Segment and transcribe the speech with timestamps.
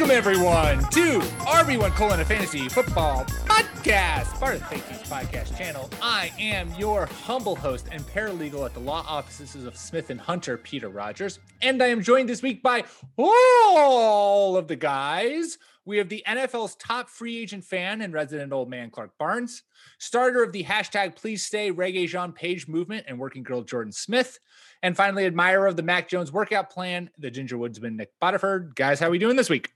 [0.00, 5.58] Welcome everyone to RB1 colon a fantasy football podcast, part of the Fake News Podcast
[5.58, 5.90] channel.
[6.00, 10.56] I am your humble host and paralegal at the law offices of Smith and Hunter,
[10.56, 12.84] Peter Rogers, and I am joined this week by
[13.18, 15.58] all of the guys.
[15.84, 19.64] We have the NFL's top free agent fan and resident old man Clark Barnes,
[19.98, 24.38] starter of the hashtag Please Stay Reggae Jean Page movement and working girl Jordan Smith,
[24.82, 28.74] and finally, admirer of the Mac Jones workout plan, the Ginger Woodsman Nick Butterford.
[28.74, 29.74] Guys, how are we doing this week?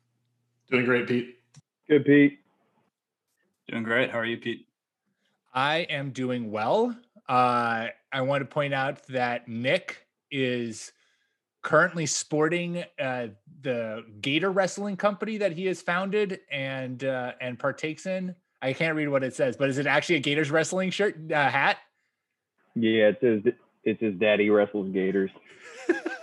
[0.70, 1.38] Doing great, Pete.
[1.88, 2.38] Good, Pete.
[3.68, 4.10] Doing great.
[4.10, 4.66] How are you, Pete?
[5.52, 6.96] I am doing well.
[7.28, 10.92] Uh, I want to point out that Nick is
[11.62, 13.28] currently sporting uh,
[13.62, 18.34] the Gator Wrestling Company that he has founded and uh, and partakes in.
[18.60, 21.50] I can't read what it says, but is it actually a Gators wrestling shirt uh,
[21.50, 21.78] hat?
[22.74, 23.52] Yeah, it says
[23.84, 25.30] it says daddy wrestles gators.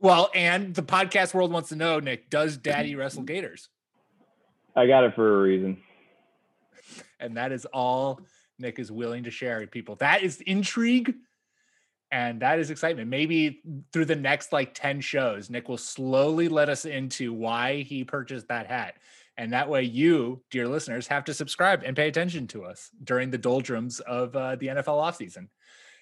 [0.00, 3.68] well, and the podcast world wants to know, Nick, does daddy wrestle gators?
[4.76, 5.78] I got it for a reason.
[7.18, 8.20] And that is all
[8.58, 9.96] Nick is willing to share with people.
[9.96, 11.14] That is intrigue
[12.10, 13.08] and that is excitement.
[13.08, 13.60] Maybe
[13.92, 18.48] through the next like 10 shows, Nick will slowly let us into why he purchased
[18.48, 18.94] that hat.
[19.36, 23.30] And that way, you, dear listeners, have to subscribe and pay attention to us during
[23.30, 25.48] the doldrums of uh, the NFL offseason.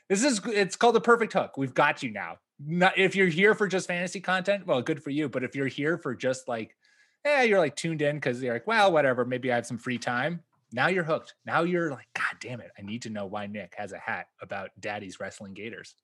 [0.08, 1.56] This is it's called the perfect hook.
[1.56, 2.38] We've got you now.
[2.64, 5.28] Not, if you're here for just fantasy content, well, good for you.
[5.28, 6.76] But if you're here for just like,
[7.24, 9.24] yeah, you're like tuned in because you're like, well, whatever.
[9.24, 10.42] Maybe I have some free time.
[10.72, 11.34] Now you're hooked.
[11.44, 12.70] Now you're like, God damn it!
[12.78, 15.94] I need to know why Nick has a hat about Daddy's wrestling Gators.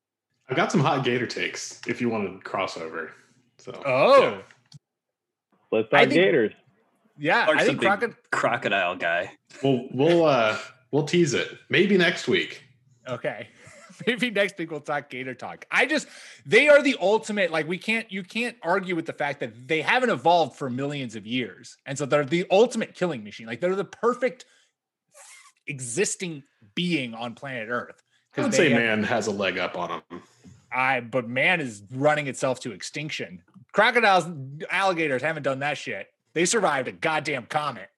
[0.48, 3.10] I've got some hot Gator takes if you want to crossover.
[3.58, 4.38] So, oh, yeah.
[5.70, 6.52] let's talk think, Gators.
[7.18, 9.32] Yeah, Clark's I think crocod- crocodile guy.
[9.62, 10.58] We'll we'll uh
[10.90, 11.48] we'll tease it.
[11.68, 12.62] Maybe next week.
[13.08, 13.48] Okay.
[14.06, 15.64] Maybe next week we'll talk Gator talk.
[15.70, 16.06] I just
[16.46, 17.50] they are the ultimate.
[17.50, 21.16] Like we can't you can't argue with the fact that they haven't evolved for millions
[21.16, 23.46] of years, and so they're the ultimate killing machine.
[23.46, 24.44] Like they're the perfect
[25.66, 26.42] existing
[26.74, 28.02] being on planet Earth.
[28.36, 30.22] I would say have, man has a leg up on them.
[30.72, 33.42] I but man is running itself to extinction.
[33.72, 34.26] Crocodiles,
[34.70, 36.08] alligators haven't done that shit.
[36.34, 37.88] They survived a goddamn comet.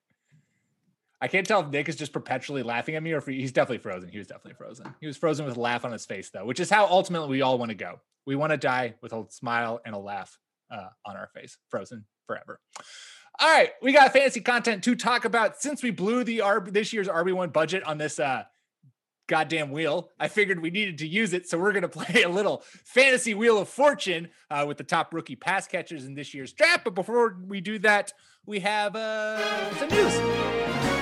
[1.21, 3.79] I can't tell if Nick is just perpetually laughing at me or if he's definitely
[3.79, 4.11] frozen.
[4.11, 4.95] He was definitely frozen.
[5.01, 7.43] He was frozen with a laugh on his face, though, which is how ultimately we
[7.43, 8.01] all want to go.
[8.27, 10.39] We want to die with a smile and a laugh
[10.71, 12.61] uh, on our face, frozen forever.
[13.41, 17.09] All right, we got fantasy content to talk about since we blew the this year's
[17.09, 18.45] RB1 budget on this uh,
[19.27, 20.11] goddamn wheel.
[20.21, 21.49] I figured we needed to use it.
[21.49, 25.13] So we're going to play a little fantasy wheel of fortune uh, with the top
[25.13, 26.85] rookie pass catchers in this year's draft.
[26.85, 28.13] But before we do that,
[28.47, 30.94] we have uh, some news.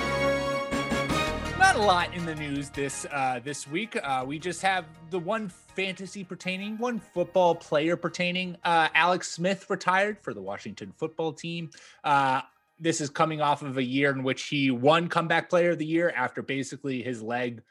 [1.72, 3.96] Not a lot in the news this uh, this week.
[4.02, 8.58] Uh, we just have the one fantasy pertaining, one football player pertaining.
[8.62, 11.70] Uh, Alex Smith retired for the Washington football team.
[12.04, 12.42] Uh,
[12.78, 15.86] this is coming off of a year in which he won comeback player of the
[15.86, 17.62] year after basically his leg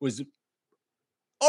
[0.00, 0.22] was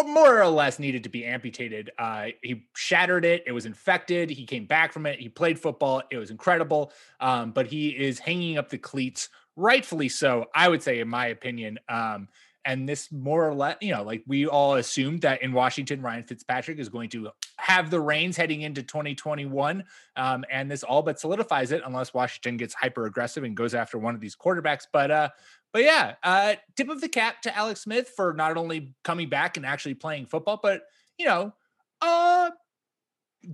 [0.05, 1.91] more or less needed to be amputated.
[1.97, 3.43] Uh, he shattered it.
[3.47, 4.29] It was infected.
[4.29, 5.17] He came back from it.
[5.17, 6.01] He played football.
[6.11, 6.91] It was incredible.
[7.22, 9.29] Um, but he is hanging up the cleats,
[9.61, 11.79] rightfully so, I would say, in my opinion.
[11.88, 12.27] Um,
[12.66, 16.23] and this more or less, you know, like we all assumed that in Washington, Ryan
[16.23, 19.83] Fitzpatrick is going to have the reins heading into 2021.
[20.16, 23.97] Um, and this all but solidifies it unless Washington gets hyper aggressive and goes after
[23.97, 24.84] one of these quarterbacks.
[24.91, 25.29] But uh,
[25.73, 29.57] but yeah, uh, tip of the cap to Alex Smith for not only coming back
[29.57, 30.84] and actually playing football, but
[31.17, 31.53] you know,
[32.02, 32.52] uh,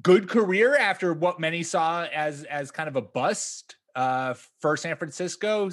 [0.02, 4.96] good career after what many saw as as kind of a bust uh, for San
[4.96, 5.70] Francisco,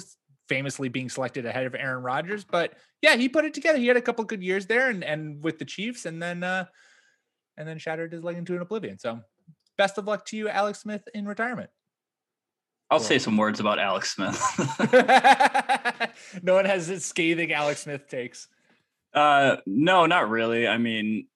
[0.47, 2.43] famously being selected ahead of Aaron Rodgers.
[2.43, 3.77] But yeah, he put it together.
[3.77, 6.65] He had a couple good years there, and and with the Chiefs, and then uh,
[7.57, 8.99] and then shattered his leg into an oblivion.
[8.99, 9.21] So,
[9.77, 11.69] best of luck to you, Alex Smith, in retirement.
[12.91, 14.39] I'll say some words about Alex Smith.
[16.43, 18.47] no one has scathing Alex Smith takes.
[19.11, 20.67] Uh, no, not really.
[20.67, 21.27] I mean,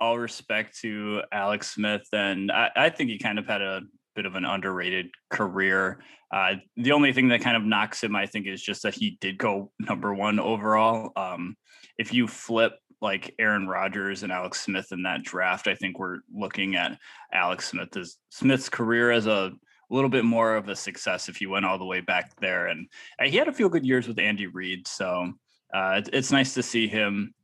[0.00, 3.82] all respect to Alex Smith, and I, I think he kind of had a
[4.16, 6.00] bit of an underrated career.
[6.32, 9.18] Uh, the only thing that kind of knocks him, I think, is just that he
[9.20, 11.12] did go number one overall.
[11.14, 11.56] Um,
[11.98, 16.20] if you flip like Aaron Rodgers and Alex Smith in that draft, I think we're
[16.34, 16.98] looking at
[17.32, 19.52] Alex Smith as Smith's career as a
[19.90, 22.66] little bit more of a success if he went all the way back there.
[22.66, 22.88] And
[23.20, 25.32] uh, he had a few good years with Andy Reid, so
[25.72, 27.34] uh, it's nice to see him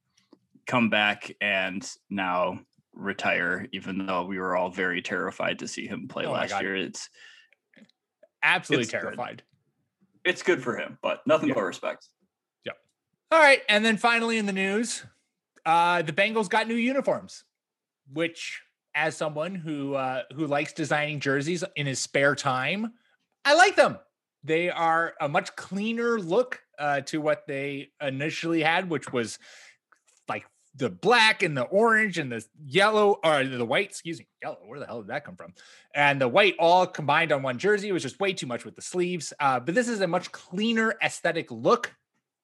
[0.67, 2.59] come back and now
[2.93, 6.77] retire, even though we were all very terrified to see him play Oh last year.
[6.77, 7.09] It's
[8.43, 9.01] Absolutely It's good.
[9.01, 9.43] terrified.
[10.25, 12.09] it's good for him, but nothing but respect.
[12.65, 12.73] Yeah,
[13.31, 15.05] all right, and then finally in the news,
[15.65, 17.45] uh, the Bengals got new uniforms,
[18.13, 18.61] which,
[18.95, 22.93] as someone who uh, who likes designing jerseys in his spare time,
[23.45, 23.99] I like them.
[24.45, 29.39] They are a much cleaner look uh, to what they initially had, which was
[30.75, 33.87] the black and the orange and the yellow or the white.
[33.87, 34.59] Excuse me, yellow.
[34.65, 35.55] Where the hell did that come from?
[35.95, 37.93] And the white all combined on one jersey.
[37.93, 39.33] Was just way too much with the sleeves.
[39.39, 41.95] Uh, but this is a much cleaner aesthetic look.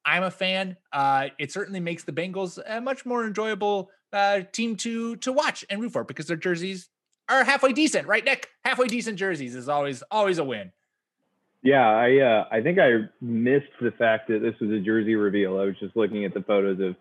[0.05, 0.77] I'm a fan.
[0.93, 5.65] Uh, it certainly makes the Bengals a much more enjoyable uh, team to to watch
[5.71, 6.89] and root for because their jerseys
[7.29, 8.49] are halfway decent, right, Nick?
[8.65, 10.73] Halfway decent jerseys is always always a win.
[11.63, 15.59] Yeah, I uh, I think I missed the fact that this was a jersey reveal.
[15.59, 16.97] I was just looking at the photos of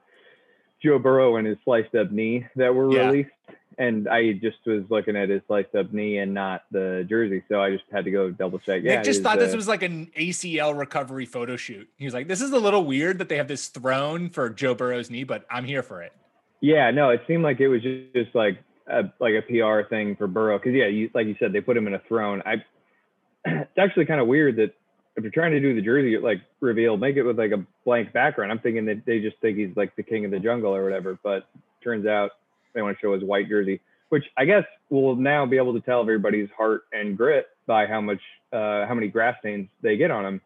[0.83, 3.07] Joe Burrow and his sliced up knee that were Yeah.
[3.07, 3.31] released,
[3.77, 7.61] and I just was looking at his sliced up knee and not the jersey, so
[7.61, 8.83] I just had to go double check.
[8.83, 11.89] Yeah, Nick just thought this uh, was like an ACL recovery photo shoot.
[11.97, 14.75] He was like, "This is a little weird that they have this throne for Joe
[14.75, 16.13] Burrow's knee, but I'm here for it."
[16.61, 18.57] Yeah, no, it seemed like it was just, just like
[18.87, 21.77] a like a PR thing for Burrow because yeah, you, like you said, they put
[21.77, 22.41] him in a throne.
[22.45, 22.63] I
[23.45, 24.73] it's actually kind of weird that
[25.17, 28.13] if you're trying to do the jersey like reveal, make it with like a blank
[28.13, 28.51] background.
[28.51, 31.17] I'm thinking that they just think he's like the king of the jungle or whatever,
[31.23, 31.47] but
[31.83, 32.31] turns out
[32.73, 35.81] they want to show his white jersey, which I guess will now be able to
[35.81, 38.21] tell everybody's heart and grit by how much
[38.53, 40.41] uh, how many grass stains they get on them.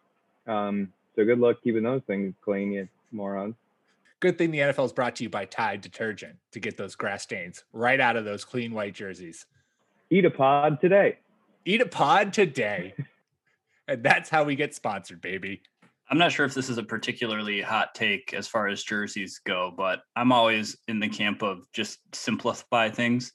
[0.47, 3.55] Um, so good luck keeping those things clean, you morons.
[4.21, 7.23] Good thing the NFL is brought to you by Tide detergent to get those grass
[7.23, 9.45] stains right out of those clean white jerseys.
[10.09, 11.17] Eat a pod today.
[11.65, 12.93] Eat a pod today,
[13.91, 15.61] and that's how we get sponsored, baby.
[16.09, 19.73] I'm not sure if this is a particularly hot take as far as jerseys go,
[19.75, 23.31] but I'm always in the camp of just simplify things.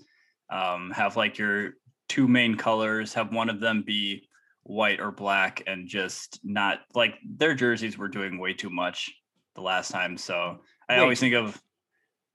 [0.51, 1.73] Um, have like your
[2.09, 4.29] two main colors, have one of them be
[4.63, 9.11] white or black, and just not like their jerseys were doing way too much
[9.55, 10.17] the last time.
[10.17, 10.59] So
[10.89, 11.61] I always think of,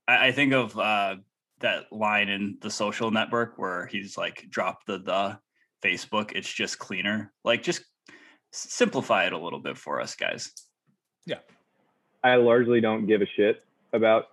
[0.08, 1.16] I, I think of uh,
[1.60, 5.38] that line in the social network where he's like, drop the the
[5.82, 6.32] Facebook.
[6.34, 7.32] It's just cleaner.
[7.44, 7.84] Like just
[8.52, 10.52] simplify it a little bit for us guys.
[11.26, 11.38] Yeah,
[12.22, 14.28] I largely don't give a shit about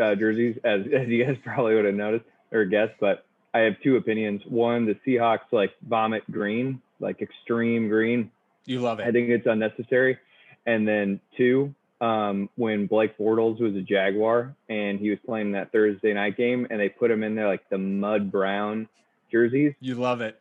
[0.00, 2.94] uh, jerseys, as, as you guys probably would have noticed or guessed.
[3.00, 3.24] But
[3.54, 4.42] I have two opinions.
[4.46, 8.30] One, the Seahawks like vomit green, like extreme green.
[8.66, 9.06] You love it.
[9.06, 10.18] I think it's unnecessary.
[10.66, 15.72] And then two, um, when Blake Bortles was a Jaguar and he was playing that
[15.72, 18.88] Thursday night game, and they put him in there like the mud brown
[19.32, 19.74] jerseys.
[19.80, 20.38] You love it.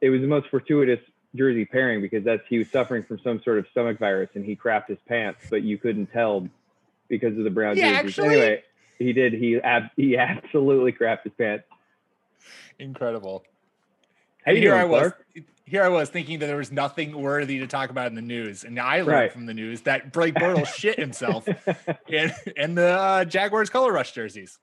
[0.00, 1.00] It was the most fortuitous
[1.36, 4.56] jersey pairing because that's he was suffering from some sort of stomach virus and he
[4.56, 6.48] crapped his pants, but you couldn't tell
[7.08, 8.18] because of the brown Yeah, jerseys.
[8.18, 8.62] actually- Anyway,
[8.98, 9.32] he did.
[9.32, 11.64] He ab- he absolutely crapped his pants.
[12.78, 13.44] Incredible.
[14.44, 15.00] How you here doing, I was.
[15.00, 15.26] Clark?
[15.66, 18.64] Here I was thinking that there was nothing worthy to talk about in the news,
[18.64, 19.32] and I learned Right.
[19.32, 21.46] from the news that Blake Bortles shit himself
[22.08, 24.58] in in the uh, Jaguars color rush jerseys.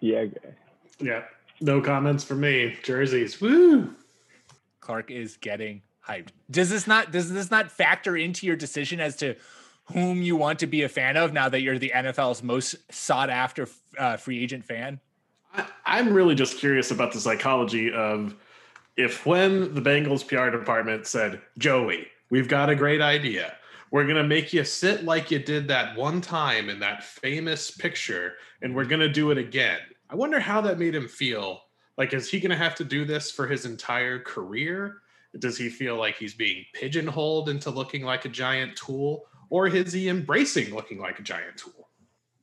[0.00, 0.18] yeah.
[0.18, 0.54] okay.
[1.00, 1.22] Yeah.
[1.60, 2.76] No comments from me.
[2.82, 3.40] Jerseys.
[3.40, 3.94] Woo.
[4.80, 6.28] Clark is getting hyped.
[6.50, 9.36] Does this not does this not factor into your decision as to
[9.92, 13.30] whom you want to be a fan of now that you're the NFL's most sought
[13.30, 15.00] after uh, free agent fan?
[15.54, 18.34] I, I'm really just curious about the psychology of
[18.96, 23.56] if when the Bengals PR department said, Joey, we've got a great idea.
[23.90, 27.70] We're going to make you sit like you did that one time in that famous
[27.70, 29.78] picture, and we're going to do it again.
[30.10, 31.60] I wonder how that made him feel.
[31.96, 35.02] Like, is he going to have to do this for his entire career?
[35.40, 39.26] Does he feel like he's being pigeonholed into looking like a giant tool?
[39.50, 41.88] Or is he embracing looking like a giant tool?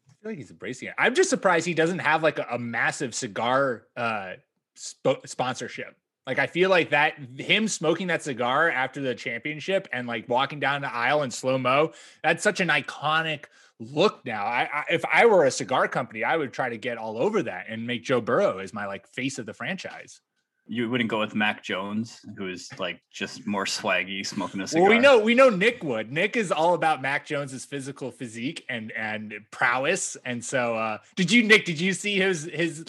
[0.09, 0.95] I feel like he's embracing it.
[0.97, 4.33] I'm just surprised he doesn't have like a, a massive cigar uh,
[4.75, 5.95] sp- sponsorship.
[6.25, 10.59] Like I feel like that him smoking that cigar after the championship and like walking
[10.59, 11.91] down the aisle in slow mo.
[12.23, 13.45] That's such an iconic
[13.79, 14.25] look.
[14.25, 17.17] Now, I, I if I were a cigar company, I would try to get all
[17.17, 20.21] over that and make Joe Burrow as my like face of the franchise.
[20.65, 24.84] You wouldn't go with Mac Jones, who is like just more swaggy, smoking a cigar.
[24.84, 26.12] Well, we know we know Nick would.
[26.12, 30.15] Nick is all about Mac Jones's physical physique and and prowess.
[30.24, 31.65] And so, uh, did you, Nick?
[31.65, 32.86] Did you see his his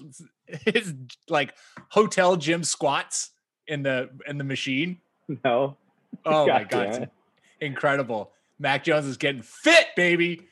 [0.46, 0.94] his
[1.28, 1.54] like
[1.88, 3.30] hotel gym squats?
[3.66, 4.98] in the in the machine?
[5.44, 5.76] No.
[6.24, 7.12] Oh my god, it's
[7.60, 8.32] incredible.
[8.58, 10.42] Mac Jones is getting fit, baby.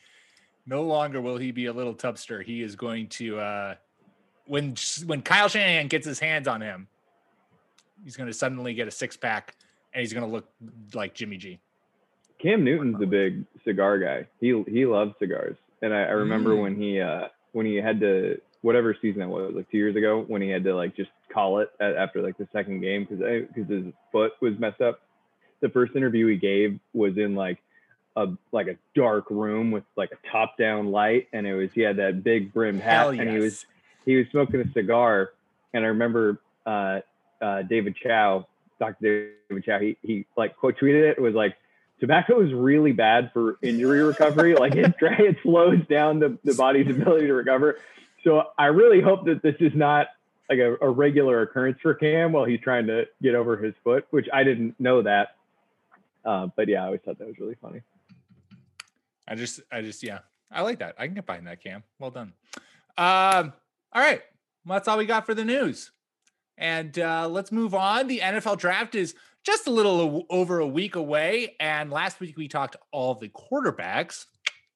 [0.65, 2.43] No longer will he be a little tubster.
[2.43, 3.75] He is going to uh
[4.45, 4.75] when
[5.05, 6.87] when Kyle Shanahan gets his hands on him,
[8.03, 9.55] he's going to suddenly get a six pack
[9.93, 10.47] and he's going to look
[10.93, 11.59] like Jimmy G.
[12.39, 14.27] Cam Newton's a big cigar guy.
[14.41, 16.61] He he loves cigars, and I, I remember Mm.
[16.61, 20.23] when he uh when he had to whatever season that was like two years ago
[20.27, 23.47] when he had to like just call it at, after like the second game because
[23.53, 24.99] because his foot was messed up.
[25.61, 27.59] The first interview he gave was in like
[28.17, 31.79] a like a dark room with like a top down light, and it was he
[31.81, 33.65] had that big brimmed hat, Hell and he was
[34.05, 35.29] he was smoking a cigar,
[35.73, 36.99] and I remember uh,
[37.43, 38.47] uh, David Chao,
[38.79, 39.31] Dr.
[39.49, 41.55] David Chao, he he like quote tweeted it, was like
[41.99, 44.55] tobacco is really bad for injury recovery.
[44.59, 47.79] like it it slows down the, the body's ability to recover.
[48.23, 50.07] So I really hope that this is not
[50.49, 54.05] like a, a regular occurrence for Cam while he's trying to get over his foot,
[54.11, 55.35] which I didn't know that.
[56.23, 57.81] Uh, but yeah, I always thought that was really funny.
[59.27, 60.19] I just, I just, yeah,
[60.51, 60.95] I like that.
[60.97, 61.83] I can get behind that, Cam.
[61.99, 62.33] Well done.
[62.97, 63.53] Um,
[63.93, 64.21] all right,
[64.65, 65.91] well, that's all we got for the news,
[66.57, 68.07] and uh, let's move on.
[68.07, 72.47] The NFL draft is just a little over a week away, and last week we
[72.47, 74.25] talked all the quarterbacks.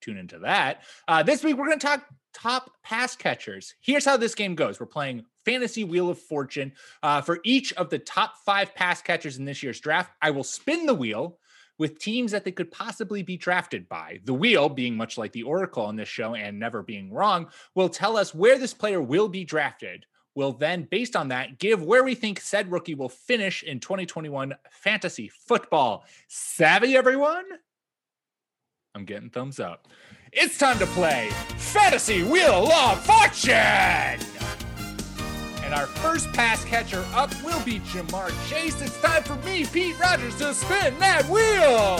[0.01, 0.83] Tune into that.
[1.07, 3.75] Uh, this week we're going to talk top pass catchers.
[3.81, 7.89] Here's how this game goes: We're playing fantasy wheel of fortune uh, for each of
[7.89, 10.11] the top five pass catchers in this year's draft.
[10.21, 11.39] I will spin the wheel
[11.77, 14.19] with teams that they could possibly be drafted by.
[14.25, 17.89] The wheel, being much like the Oracle on this show and never being wrong, will
[17.89, 20.05] tell us where this player will be drafted.
[20.37, 24.53] We'll then, based on that, give where we think said rookie will finish in 2021
[24.69, 26.05] fantasy football.
[26.27, 27.43] Savvy, everyone?
[28.93, 29.87] I'm getting thumbs up.
[30.31, 33.55] It's time to play Fantasy Wheel of Fortune!
[35.63, 38.79] And our first pass catcher up will be Ja'Marr Chase.
[38.79, 41.97] It's time for me, Pete Rogers, to spin that wheel.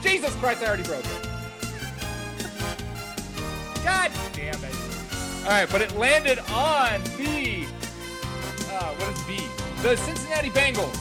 [0.00, 1.28] Jesus Christ, I already broke it.
[3.84, 4.12] God.
[5.44, 7.66] All right, but it landed on the,
[8.70, 9.46] uh, what is B?
[9.82, 10.94] The Cincinnati Bengals.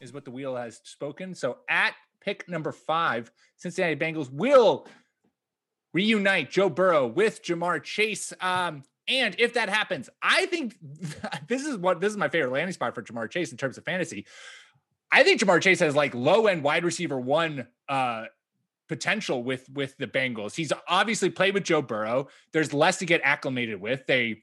[0.00, 1.34] Is what the wheel has spoken.
[1.34, 1.92] So at
[2.22, 4.86] pick number five, Cincinnati Bengals will
[5.92, 8.32] reunite Joe Burrow with Ja'Marr Chase.
[8.40, 10.76] Um, and if that happens, I think
[11.46, 13.84] this is what this is my favorite landing spot for Ja'Marr Chase in terms of
[13.84, 14.24] fantasy.
[15.12, 18.24] I think Ja'Marr Chase has like low end wide receiver one uh,
[18.90, 20.56] potential with with the Bengals.
[20.56, 22.26] He's obviously played with Joe Burrow.
[22.52, 24.04] There's less to get acclimated with.
[24.08, 24.42] They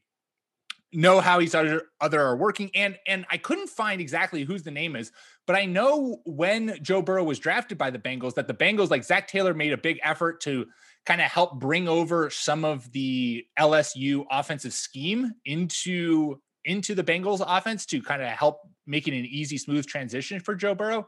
[0.94, 4.72] know how each other other are working and and I couldn't find exactly whose the
[4.72, 5.12] name is
[5.46, 9.04] but I know when Joe Burrow was drafted by the Bengals that the Bengals like
[9.04, 10.66] Zac Taylor made a big effort to
[11.06, 17.44] kind of help bring over some of the LSU offensive scheme into into the Bengals
[17.46, 21.06] offense to kind of help make it an easy smooth transition for Joe Burrow.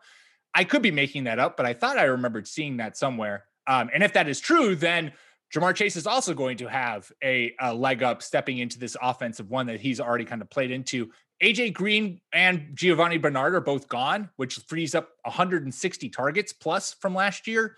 [0.54, 3.46] I could be making that up but I thought I remembered seeing that somewhere.
[3.68, 5.14] Um, and if that is true then
[5.54, 9.50] Ja'Marr Chase is also going to have a, a, leg up stepping into this offensive
[9.50, 11.10] one that he's already kind of played into.
[11.42, 17.16] AJ Green and Giovani Bernard are both gone, which frees up 160 targets plus from
[17.16, 17.78] last year.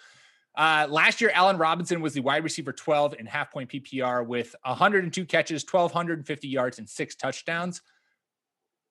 [0.55, 4.53] Uh, last year, Allen Robinson was the wide receiver 12 in half point PPR with
[4.63, 7.81] 102 catches, 1,250 yards, and six touchdowns.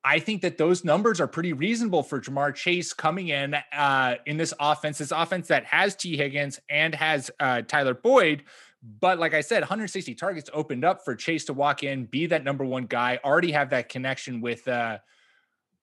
[0.05, 4.39] I think that those numbers are pretty reasonable for Ja'Marr Chase coming in uh, in
[4.39, 8.45] this offense, this offense that has Tee Higgins and has uh, Tyler Boyd.
[8.83, 12.45] But like I said, 160 targets opened up for Chase to walk in, be that
[12.45, 14.99] number one guy, already have that connection with uh,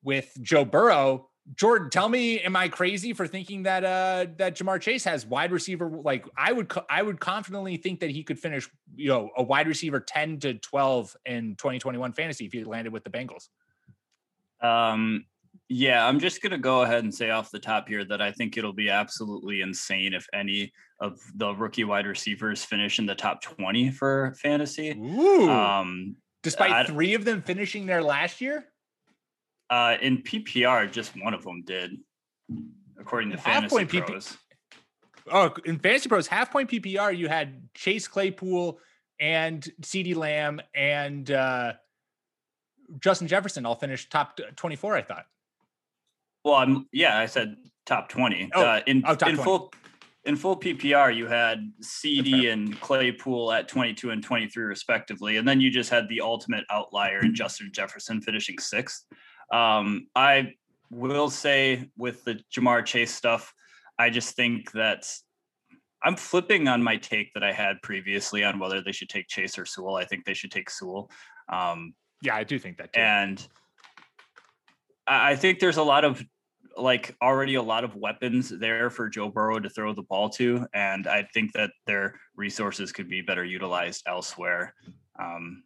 [0.03, 1.29] with Joe Burrow.
[1.55, 5.51] Jordan, tell me, am I crazy for thinking that uh, that Ja'Marr Chase has wide
[5.51, 5.89] receiver?
[5.89, 9.67] Like I would, I would confidently think that he could finish, you know, a wide
[9.67, 13.49] receiver 10 to 12 in 2021 fantasy if he landed with the Bengals.
[14.61, 15.25] Um,
[15.69, 18.57] yeah, I'm just gonna go ahead and say off the top here that I think
[18.57, 23.41] it'll be absolutely insane if any of the rookie wide receivers finish in the top
[23.41, 24.91] 20 for fantasy.
[24.91, 25.49] Ooh.
[25.49, 28.65] Um, Despite I- three of them finishing there last year,
[29.69, 31.97] uh, in PPR, just one of them did,
[32.99, 34.37] according to half Fantasy point PP Pros.
[35.29, 38.79] oh, in Fantasy Pros half point PPR, you had Chase Claypool
[39.19, 41.73] and CeeDee Lamb and uh,
[42.99, 44.95] Justin Jefferson all finished top 24.
[44.95, 45.25] I thought.
[46.43, 48.51] Well, I'm yeah, I said top 20.
[48.53, 49.43] Oh, uh, in oh, top in 20.
[49.43, 49.73] full
[50.25, 55.61] in full PPR, you had CeeDee and Claypool at 22 and 23 respectively, and then
[55.61, 59.05] you just had the ultimate outlier in Justin Jefferson finishing sixth.
[59.53, 60.53] Um, I
[60.91, 63.53] will say with the Ja'Marr Chase stuff,
[63.97, 65.09] I just think that
[66.03, 69.57] I'm flipping on my take that I had previously on whether they should take Chase
[69.57, 69.95] or Sewell.
[69.95, 71.09] I think they should take Sewell.
[71.49, 72.93] Um, yeah, I do think that.
[72.93, 72.99] Too.
[72.99, 73.45] And
[75.07, 76.23] I think there's a lot of
[76.75, 80.65] like already a lot of weapons there for Joe Burrow to throw the ball to,
[80.73, 84.75] and I think that their resources could be better utilized elsewhere.
[85.19, 85.63] Um,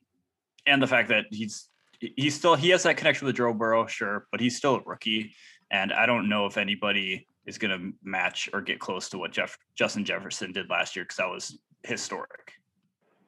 [0.66, 4.28] and the fact that he's he's still he has that connection with Joe Burrow, sure,
[4.32, 5.34] but he's still a rookie,
[5.72, 9.32] and I don't know if anybody is going to match or get close to what
[9.32, 12.54] Jeff Justin Jefferson did last year because that was historic.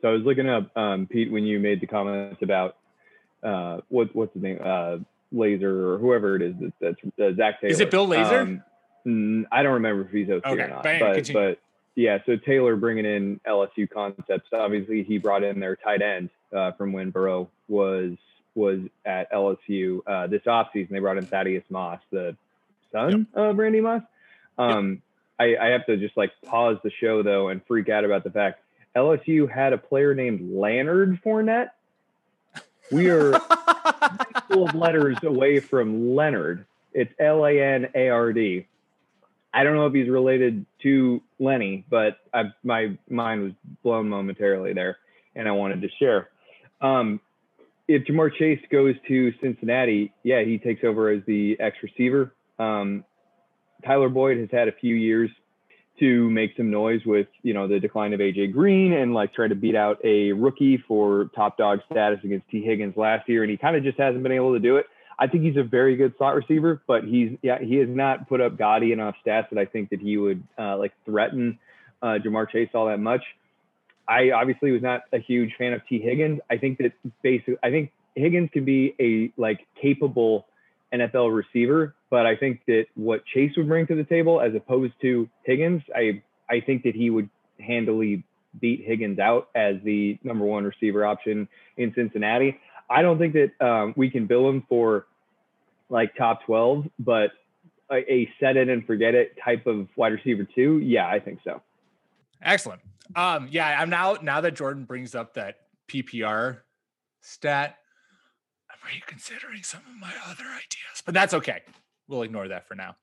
[0.02, 2.76] So I was looking up um, Pete when you made the comments about
[3.44, 4.98] uh, what what's the name uh,
[5.32, 7.72] Laser or whoever it is that's, that's uh, Zac Taylor.
[7.72, 8.62] Is it Bill Laser?
[9.06, 11.60] Um, I don't remember if he's OC okay, or not, but, but
[11.96, 12.20] yeah.
[12.26, 14.50] So Taylor bringing in LSU concepts.
[14.54, 18.14] Obviously, he brought in their tight end uh, from when Burrow was
[18.56, 20.90] was at LSU uh, this offseason.
[20.90, 22.36] They brought in Thaddeus Moss, the
[22.92, 23.50] son yep.
[23.50, 24.04] of Randy Moss.
[24.58, 25.02] Um,
[25.40, 25.58] yep.
[25.60, 28.32] I, I have to just like pause the show though and freak out about the
[28.32, 28.62] fact
[28.96, 31.70] LSU had a player named Lanard Fournette.
[32.92, 33.34] We are
[34.48, 36.66] full of letters away from Leonard.
[36.94, 38.68] It's L A N A R D.
[39.54, 43.52] I don't know if he's related to Lenny, but I, my mind was
[43.84, 44.98] blown momentarily there,
[45.36, 46.30] and I wanted to share.
[46.82, 47.20] Um,
[47.88, 52.34] if Ja'Marr Chase goes to Cincinnati, yeah, he takes over as the X receiver.
[52.58, 53.04] Um,
[53.86, 55.30] Tyler Boyd has had a few years
[56.00, 59.48] to make some noise with you know the decline of AJ Green and like try
[59.48, 63.52] to beat out a rookie for top dog status against Tee Higgins last year, and
[63.52, 64.88] he kind of just hasn't been able to do it.
[65.20, 68.42] I think he's a very good slot receiver, but he's yeah he has not put
[68.42, 71.60] up gaudy enough stats that I think that he would uh, like threaten
[72.02, 73.24] uh, Ja'Marr Chase all that much.
[74.08, 76.40] I obviously was not a huge fan of Tee Higgins.
[76.50, 80.48] I think that basically I think Higgins can be a like capable
[80.94, 84.94] NFL receiver, but I think that what Chase would bring to the table, as opposed
[85.02, 88.24] to Higgins, I I think that he would handily
[88.60, 91.48] beat Higgins out as the number one receiver option
[91.78, 92.60] in Cincinnati.
[92.90, 95.08] I don't think that um, we can bill him for
[95.90, 97.32] like top 12, but
[97.92, 100.80] a, a, set it and forget it type of wide receiver too.
[100.80, 101.62] Yeah, I think so.
[102.42, 102.82] Excellent.
[103.16, 106.60] Um, yeah, I'm now now that Jordan brings up that PPR
[107.22, 107.78] stat,
[108.86, 111.62] reconsidering some of my other ideas, but that's okay.
[112.08, 112.96] We'll ignore that for now.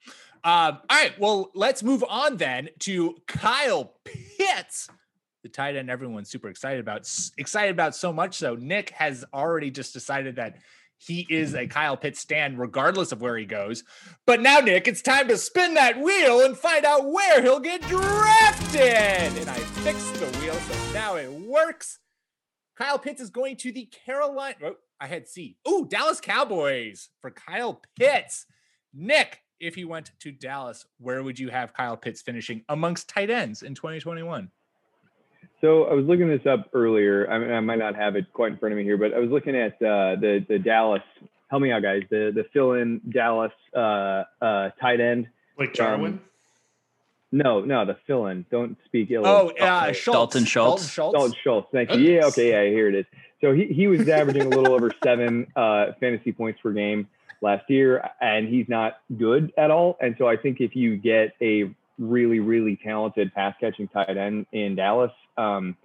[0.45, 1.19] Um, all right.
[1.19, 4.89] Well, let's move on then to Kyle Pitts,
[5.43, 7.11] the tight end everyone's super excited about.
[7.39, 10.57] Excited about so much so, Nick has already just decided that
[10.99, 13.85] he is a Kyle Pitts stand regardless of where he goes.
[14.27, 17.81] But now, Nick, it's time to spin that wheel and find out where he'll get
[17.83, 18.83] drafted.
[18.83, 21.99] And I fixed the wheel, so now it works.
[22.77, 24.57] Kyle Pitts is going to the Carolina.
[24.63, 25.57] Oh, I had C.
[25.65, 28.47] Oh, Dallas Cowboys for Kyle Pitts.
[28.93, 33.31] Nick, if he went to Dallas, where would you have Kyle Pitts finishing amongst tight
[33.31, 34.51] ends in 2021?
[35.61, 37.31] So I was looking this up earlier.
[37.31, 39.19] I, mean, I might not have it quite in front of me here, but I
[39.19, 41.03] was looking at uh, the the Dallas.
[41.49, 42.03] Help me out, guys.
[42.11, 45.29] The the fill in Dallas uh, uh, tight end.
[45.59, 46.13] Like Jarwin.
[46.13, 46.21] Um,
[47.33, 48.47] no, no, the fill in.
[48.51, 49.27] Don't speak ill.
[49.27, 50.17] Oh, uh, Schultz.
[50.17, 50.83] Dalton Schultz.
[50.83, 51.19] Dalton Schultz.
[51.19, 51.69] Dalton Schultz.
[51.73, 51.99] Thank you.
[51.99, 52.27] Yeah.
[52.27, 52.51] Okay.
[52.51, 52.75] Yeah.
[52.75, 53.07] Here it is.
[53.41, 57.09] So he he was averaging a little over seven uh, fantasy points per game
[57.41, 59.97] last year, and he's not good at all.
[60.01, 64.47] And so I think if you get a really, really talented pass catching tight end
[64.53, 65.77] in Dallas, um,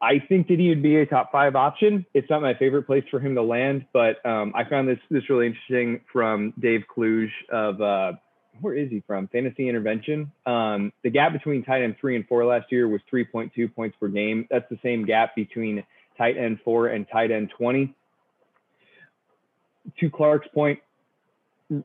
[0.00, 2.04] I think that he would be a top five option.
[2.12, 5.28] It's not my favorite place for him to land, but um, I found this this
[5.28, 8.12] really interesting from Dave Kluge of uh,
[8.60, 9.28] where is he from?
[9.28, 10.32] Fantasy Intervention.
[10.44, 14.08] Um, the gap between tight end three and four last year was 3.2 points per
[14.08, 14.46] game.
[14.50, 15.84] That's the same gap between
[16.16, 17.94] tight end four and tight end 20
[20.00, 20.80] to Clark's point,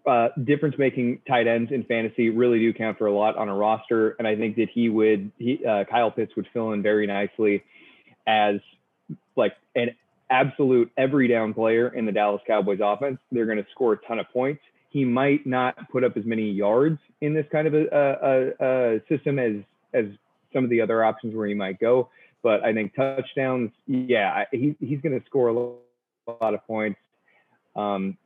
[0.05, 3.55] uh, difference making tight ends in fantasy really do count for a lot on a
[3.55, 4.11] roster.
[4.19, 7.63] And I think that he would, he, uh, Kyle Pitts would fill in very nicely
[8.27, 8.55] as
[9.35, 9.95] like an
[10.29, 13.19] absolute every down player in the Dallas Cowboys offense.
[13.31, 14.61] They're going to score a ton of points.
[14.89, 19.01] He might not put up as many yards in this kind of a, a, a
[19.09, 19.55] system as,
[19.93, 20.05] as
[20.53, 22.09] some of the other options where he might go.
[22.43, 25.53] But I think touchdowns, yeah, he, he's going to score a
[26.31, 26.99] lot of points.
[27.75, 28.17] Um,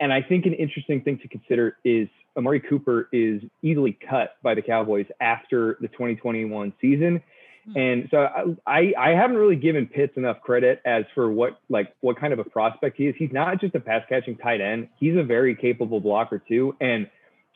[0.00, 4.54] and I think an interesting thing to consider is Amari Cooper is easily cut by
[4.54, 7.22] the Cowboys after the 2021 season.
[7.66, 7.78] Hmm.
[7.78, 12.18] And so I, I haven't really given Pitts enough credit as for what like what
[12.18, 13.14] kind of a prospect he is.
[13.18, 14.88] He's not just a pass catching tight end.
[14.98, 16.76] He's a very capable blocker too.
[16.80, 17.08] And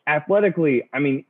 [0.06, 1.24] athletically, I mean,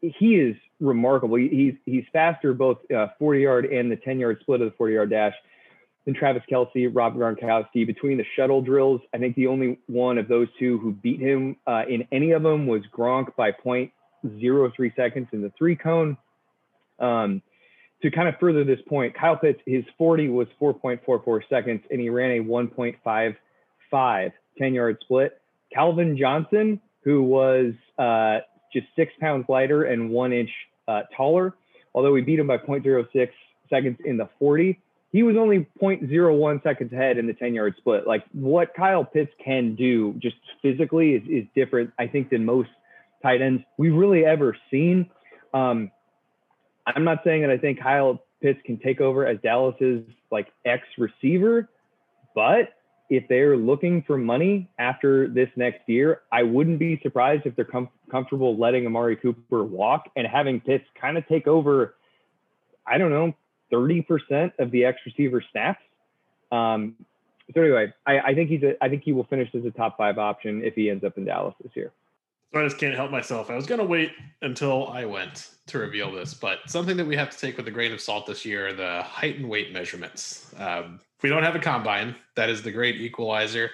[0.00, 1.36] he is remarkable.
[1.36, 4.94] He's he's faster both uh, 40 yard and the 10 yard split of the 40
[4.94, 5.34] yard dash
[6.04, 7.86] than Travis Kelce, Rob Gronkowski.
[7.86, 11.56] Between the shuttle drills, I think the only one of those two who beat him
[11.66, 13.92] uh, in any of them was Gronk by point
[14.24, 16.16] 0.03 seconds in the three cone.
[16.98, 17.42] Um,
[18.02, 22.10] to kind of further this point, Kyle Pitts, his 40 was 4.44 seconds, and he
[22.10, 25.40] ran a 1.55 10 yard split.
[25.72, 28.40] Calvin Johnson, who was uh,
[28.72, 30.50] just six pounds lighter and one inch
[30.88, 31.54] uh, taller,
[31.94, 33.28] although we beat him by 0.06
[33.70, 34.78] seconds in the 40,
[35.12, 38.06] he was only 0.01 seconds ahead in the 10 yard split.
[38.06, 42.70] Like what Kyle Pitts can do just physically is, is different, I think, than most
[43.22, 45.10] tight ends we've really ever seen.
[45.52, 45.90] Um,
[46.86, 50.82] I'm not saying that I think Kyle Pitts can take over as Dallas's like ex
[50.96, 51.68] receiver,
[52.34, 52.70] but
[53.12, 57.66] if they're looking for money after this next year, I wouldn't be surprised if they're
[57.66, 61.94] com- comfortable letting Amari Cooper walk and having Pitts kind of take over.
[62.86, 63.34] I don't know,
[63.70, 65.82] 30% of the X receiver snaps.
[66.50, 66.96] Um,
[67.54, 69.98] so anyway, I, I think he's a, I think he will finish as a top
[69.98, 71.92] five option if he ends up in Dallas this year.
[72.52, 73.48] So I just can't help myself.
[73.48, 74.12] I was going to wait
[74.42, 77.70] until I went to reveal this, but something that we have to take with a
[77.70, 80.52] grain of salt this year are the height and weight measurements.
[80.58, 83.70] Um, we don't have a combine, that is the great equalizer.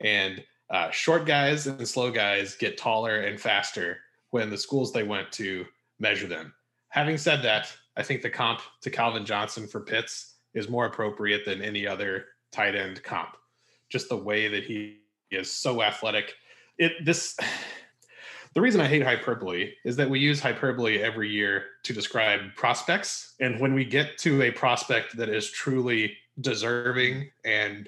[0.00, 3.98] And uh, short guys and slow guys get taller and faster
[4.30, 5.64] when the schools they went to
[6.00, 6.52] measure them.
[6.88, 11.44] Having said that, I think the comp to Calvin Johnson for Pitts is more appropriate
[11.44, 13.36] than any other tight end comp.
[13.88, 14.98] Just the way that he
[15.30, 16.34] is so athletic.
[16.78, 17.36] It this
[18.56, 23.34] the reason I hate hyperbole is that we use hyperbole every year to describe prospects.
[23.38, 27.86] And when we get to a prospect that is truly deserving and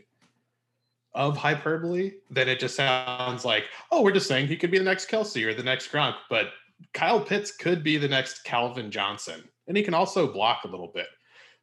[1.15, 4.85] of hyperbole, then it just sounds like, oh, we're just saying he could be the
[4.85, 6.17] next Kelce or the next Gronk.
[6.29, 6.49] But
[6.93, 9.43] Kyle Pitts could be the next Calvin Johnson.
[9.69, 11.07] And he can also block a little bit.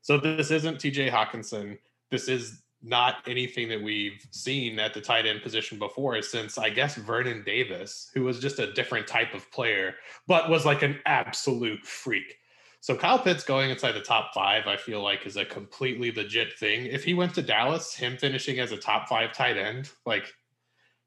[0.02, 1.78] So this isn't TJ Hockenson.
[2.10, 6.70] This is not anything that we've seen at the tight end position before since I
[6.70, 9.96] guess Vernon Davis, who was just a different type of player,
[10.28, 12.38] but was like an absolute freak.
[12.82, 16.54] So Kyle Pitts going inside the top five, I feel like is a completely legit
[16.54, 16.86] thing.
[16.86, 20.32] If he went to Dallas, him finishing as a top five tight end, like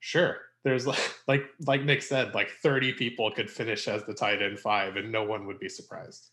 [0.00, 0.38] sure.
[0.64, 4.58] There's like like like Nick said, like 30 people could finish as the tight end
[4.58, 6.30] five and no one would be surprised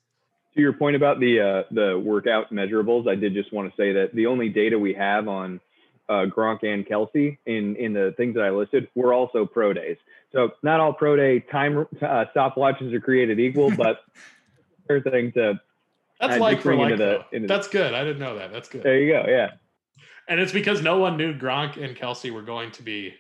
[0.56, 3.94] to your point about the uh, the workout measurables, I did just want to say
[3.94, 5.60] that the only data we have on
[6.08, 9.98] uh, Gronk and Kelce in in the things that I listed were also pro days.
[10.32, 14.04] So not all pro day time uh, stopwatches are created equal, but
[14.88, 15.60] fair thing to.
[16.20, 16.98] That's like for like.
[16.98, 17.94] The, That's the, good.
[17.94, 18.52] I didn't know that.
[18.52, 18.84] That's good.
[18.84, 19.26] There you go.
[19.28, 19.52] Yeah.
[20.30, 23.14] And it's because no one knew Gronk and Kelsey were going to be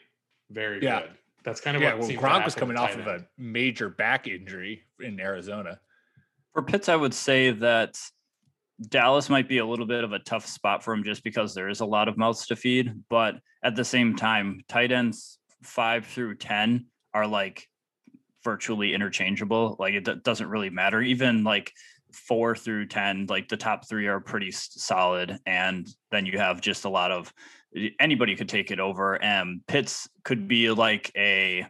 [0.49, 1.01] very yeah.
[1.01, 1.11] good.
[1.43, 2.07] That's kind of yeah, what.
[2.07, 3.01] Well, Gronk was coming off end.
[3.01, 5.79] of a major back injury in Arizona.
[6.55, 7.99] For Pitts, I would say that
[8.87, 11.67] Dallas might be a little bit of a tough spot for him just because there
[11.67, 12.93] is a lot of mouths to feed.
[13.09, 17.67] But at the same time, tight ends five through 10 are like
[18.41, 19.75] virtually interchangeable.
[19.79, 21.01] Like it doesn't really matter.
[21.01, 21.73] Even like
[22.13, 25.37] four through 10, like the top three are pretty solid.
[25.45, 27.33] And then you have just a lot of
[27.99, 29.21] anybody could take it over.
[29.21, 31.67] And Pitts could be like a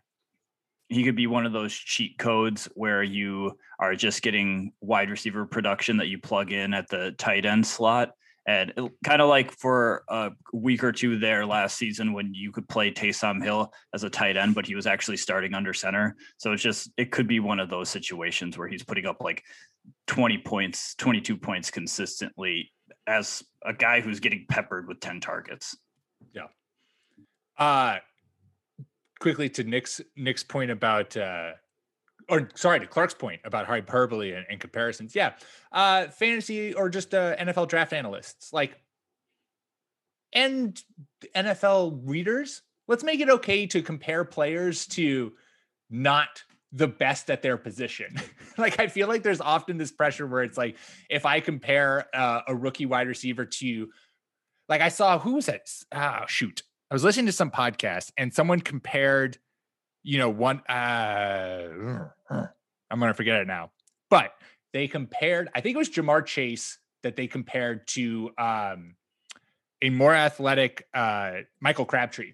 [0.89, 5.45] he could be one of those cheat codes where you are just getting wide receiver
[5.45, 8.11] production that you plug in at the tight end slot.
[8.47, 8.71] And
[9.03, 12.91] kind of like for a week or two there last season when you could play
[12.91, 16.15] Taysom Hill as a tight end, but he was actually starting under center.
[16.37, 19.43] So it's just, it could be one of those situations where he's putting up like
[20.05, 22.71] 20 points, 22 points consistently
[23.07, 25.75] as a guy who's getting peppered with 10 targets.
[26.31, 26.47] Yeah.
[27.57, 27.97] Uh,
[29.19, 31.51] quickly to Nick's Nick's point about uh
[32.27, 35.15] or sorry to Clark's point about hyperbole and, and comparisons.
[35.15, 35.33] Yeah.
[35.71, 38.77] Uh fantasy or just uh NFL draft analysts like
[40.33, 40.81] and
[41.35, 45.33] NFL readers, let's make it okay to compare players to
[45.89, 48.19] not the best at their position.
[48.57, 50.77] like I feel like there's often this pressure where it's like
[51.09, 53.89] if I compare uh, a rookie wide receiver to
[54.67, 55.69] like I saw who was that?
[55.93, 56.63] Ah, shoot.
[56.89, 59.37] I was listening to some podcast and someone compared,
[60.03, 63.71] you know, one uh I'm gonna forget it now,
[64.09, 64.33] but
[64.71, 68.95] they compared, I think it was Ja'Marr Chase that they compared to um
[69.81, 72.33] a more athletic uh Michael Crabtree.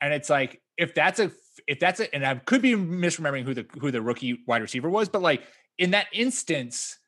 [0.00, 1.32] And it's like if that's a
[1.66, 4.88] if that's it, and I could be misremembering who the who the rookie wide receiver
[4.88, 5.42] was, but like
[5.78, 6.98] in that instance,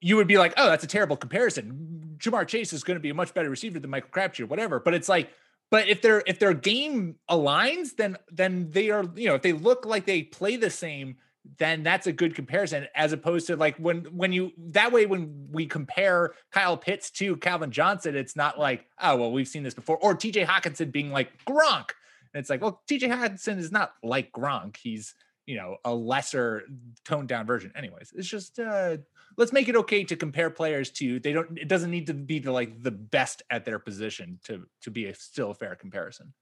[0.00, 2.16] you would be like, oh, that's a terrible comparison.
[2.18, 4.78] Ja'Marr Chase is going to be a much better receiver than Michael Crabtree or whatever.
[4.78, 5.30] But it's like
[5.70, 9.52] but if their if their game aligns, then then they are you know if they
[9.52, 11.16] look like they play the same,
[11.58, 15.48] then that's a good comparison as opposed to like when when you that way when
[15.50, 19.74] we compare Kyle Pitts to Calvin Johnson, it's not like oh well we've seen this
[19.74, 20.44] before or T.J.
[20.44, 21.90] Hockenson being like Gronk.
[22.32, 23.08] And it's like well T.J.
[23.08, 24.76] Hockenson is not like Gronk.
[24.76, 25.14] He's
[25.46, 26.64] you know a lesser
[27.04, 27.72] toned down version.
[27.76, 28.98] Anyways, it's just uh,
[29.36, 31.56] let's make it okay to compare players to they don't.
[31.58, 35.06] It doesn't need to be the like the best at their position to to be
[35.06, 36.34] a still a fair comparison.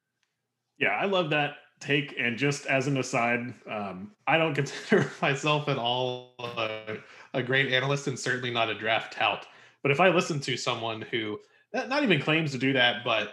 [0.78, 2.14] Yeah, I love that take.
[2.18, 6.96] And just as an aside, um, I don't consider myself at all a,
[7.34, 9.46] a great analyst and certainly not a draft tout.
[9.82, 11.38] But if I listen to someone who
[11.72, 13.32] not even claims to do that, but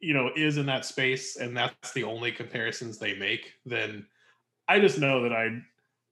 [0.00, 4.06] you know is in that space and that's the only comparisons they make, then
[4.68, 5.60] I just know that I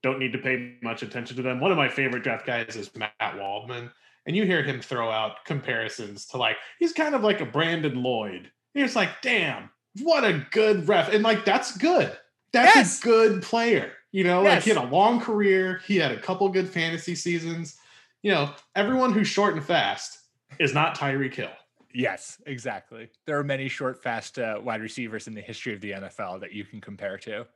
[0.03, 1.59] don't need to pay much attention to them.
[1.59, 3.91] One of my favorite draft guys is Matt Waldman,
[4.25, 8.01] and you hear him throw out comparisons to like he's kind of like a Brandon
[8.01, 8.51] Lloyd.
[8.73, 9.69] You're like, damn,
[10.01, 11.13] what a good ref.
[11.13, 12.15] And like that's good.
[12.53, 12.99] That's yes.
[12.99, 13.91] a good player.
[14.11, 14.55] You know, yes.
[14.55, 15.81] like he had a long career.
[15.85, 17.77] He had a couple good fantasy seasons.
[18.23, 20.19] You know, everyone who's short and fast
[20.59, 21.49] is not Tyreek Hill.
[21.93, 23.09] Yes, exactly.
[23.25, 26.53] There are many short, fast uh, wide receivers in the history of the NFL that
[26.53, 27.47] you can compare to.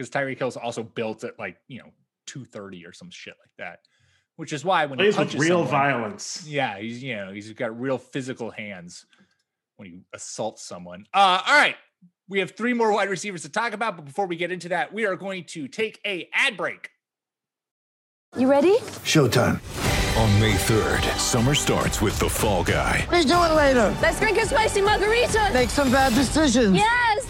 [0.00, 1.90] Because Tyreek Hill's also built at like, you know,
[2.24, 3.80] 230 or some shit like that.
[4.36, 6.46] Which is why when Plays he punches with real someone, violence.
[6.48, 9.04] Yeah, he's you know, he's got real physical hands
[9.76, 11.04] when he assaults someone.
[11.12, 11.76] Uh, all right.
[12.30, 14.90] We have three more wide receivers to talk about, but before we get into that,
[14.94, 16.88] we are going to take a ad break.
[18.38, 18.78] You ready?
[19.04, 19.60] Showtime.
[20.16, 23.06] On May 3rd, summer starts with The Fall Guy.
[23.12, 23.94] Let's do it later.
[24.00, 25.50] Let's drink a spicy margarita.
[25.52, 26.74] Make some bad decisions.
[26.74, 27.26] Yes.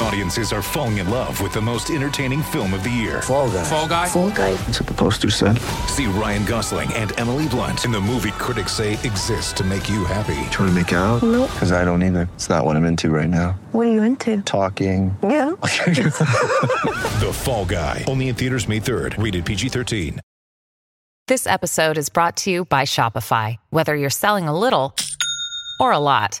[0.00, 3.20] Audiences are falling in love with the most entertaining film of the year.
[3.22, 3.64] Fall guy.
[3.64, 4.08] Fall guy.
[4.08, 4.52] Fall guy.
[4.54, 5.58] That's what the poster said.
[5.88, 10.04] See Ryan Gosling and Emily Blunt in the movie critics say exists to make you
[10.04, 10.38] happy.
[10.50, 11.22] Trying to make it out?
[11.22, 11.50] Nope.
[11.52, 12.28] Because I don't either.
[12.34, 13.58] It's not what I'm into right now.
[13.72, 14.40] What are you into?
[14.42, 15.16] Talking.
[15.22, 15.50] Yeah.
[15.60, 18.04] the Fall Guy.
[18.06, 19.20] Only in theaters May 3rd.
[19.22, 20.20] Rated PG-13.
[21.26, 23.56] This episode is brought to you by Shopify.
[23.70, 24.94] Whether you're selling a little
[25.80, 26.40] or a lot.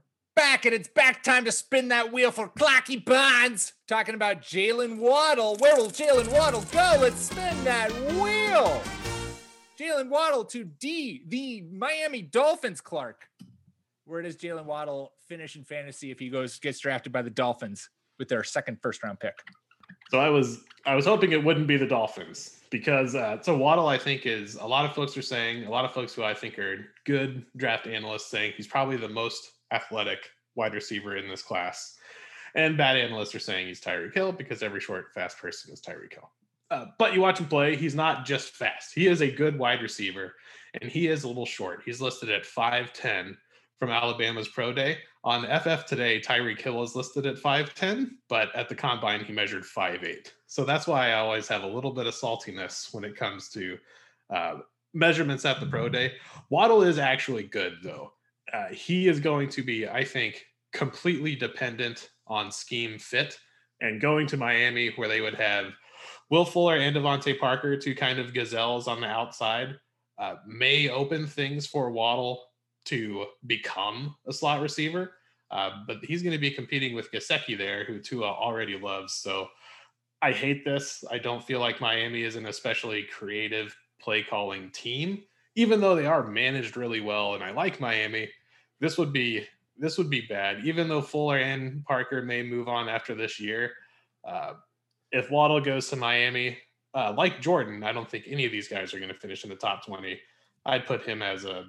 [0.35, 3.73] back, and it's back time to spin that wheel for Clocky Bonds.
[3.87, 5.57] Talking about Jaylen Waddle.
[5.57, 6.97] Where will Jaylen Waddle go?
[6.99, 8.81] Let's spin that wheel.
[9.79, 13.27] Jaylen Waddle to D, the Miami Dolphins, Clark.
[14.05, 17.89] Where does Jaylen Waddle finish in fantasy if he goes gets drafted by the Dolphins
[18.19, 19.39] with their second first round pick?
[20.09, 23.87] So I was I was hoping it wouldn't be the Dolphins because uh, so Waddle
[23.87, 26.33] I think is a lot of folks are saying a lot of folks who I
[26.33, 31.41] think are good draft analysts saying he's probably the most athletic wide receiver in this
[31.41, 31.97] class.
[32.55, 36.13] And bad analysts are saying he's Tyreek Hill because every short, fast person is Tyreek
[36.13, 36.29] Hill.
[36.69, 38.93] Uh, but you watch him play, he's not just fast.
[38.93, 40.35] He is a good wide receiver,
[40.81, 41.81] and he is a little short.
[41.85, 43.35] He's listed at 5'10
[43.77, 44.99] from Alabama's Pro Day.
[45.23, 49.63] On FF today, Tyreek Hill is listed at 5'10, but at the combine, he measured
[49.63, 50.31] 5'8.
[50.47, 53.77] So that's why I always have a little bit of saltiness when it comes to
[54.29, 54.55] uh,
[54.93, 56.13] measurements at the Pro Day.
[56.49, 58.13] Waddle is actually good, though
[58.53, 63.37] uh, he is going to be, I think, completely dependent on scheme fit.
[63.81, 65.65] And going to Miami, where they would have
[66.29, 69.75] Will Fuller and DeVante Parker, two kind of gazelles on the outside,
[70.19, 72.43] uh, may open things for Waddle
[72.85, 75.13] to become a slot receiver.
[75.49, 79.15] Uh, but he's going to be competing with Gesicki there, who Tua already loves.
[79.15, 79.47] So
[80.21, 81.03] I hate this.
[81.11, 85.23] I don't feel like Miami is an especially creative play calling team,
[85.55, 87.33] even though they are managed really well.
[87.33, 88.29] And I like Miami
[88.81, 90.65] this would be this would be bad.
[90.65, 93.71] Even though Fuller and Parker may move on after this year,
[94.27, 94.53] uh,
[95.11, 96.57] if Waddle goes to Miami,
[96.93, 99.49] uh, like Jordan, I don't think any of these guys are going to finish in
[99.49, 100.19] the top twenty.
[100.65, 101.65] I'd put him as a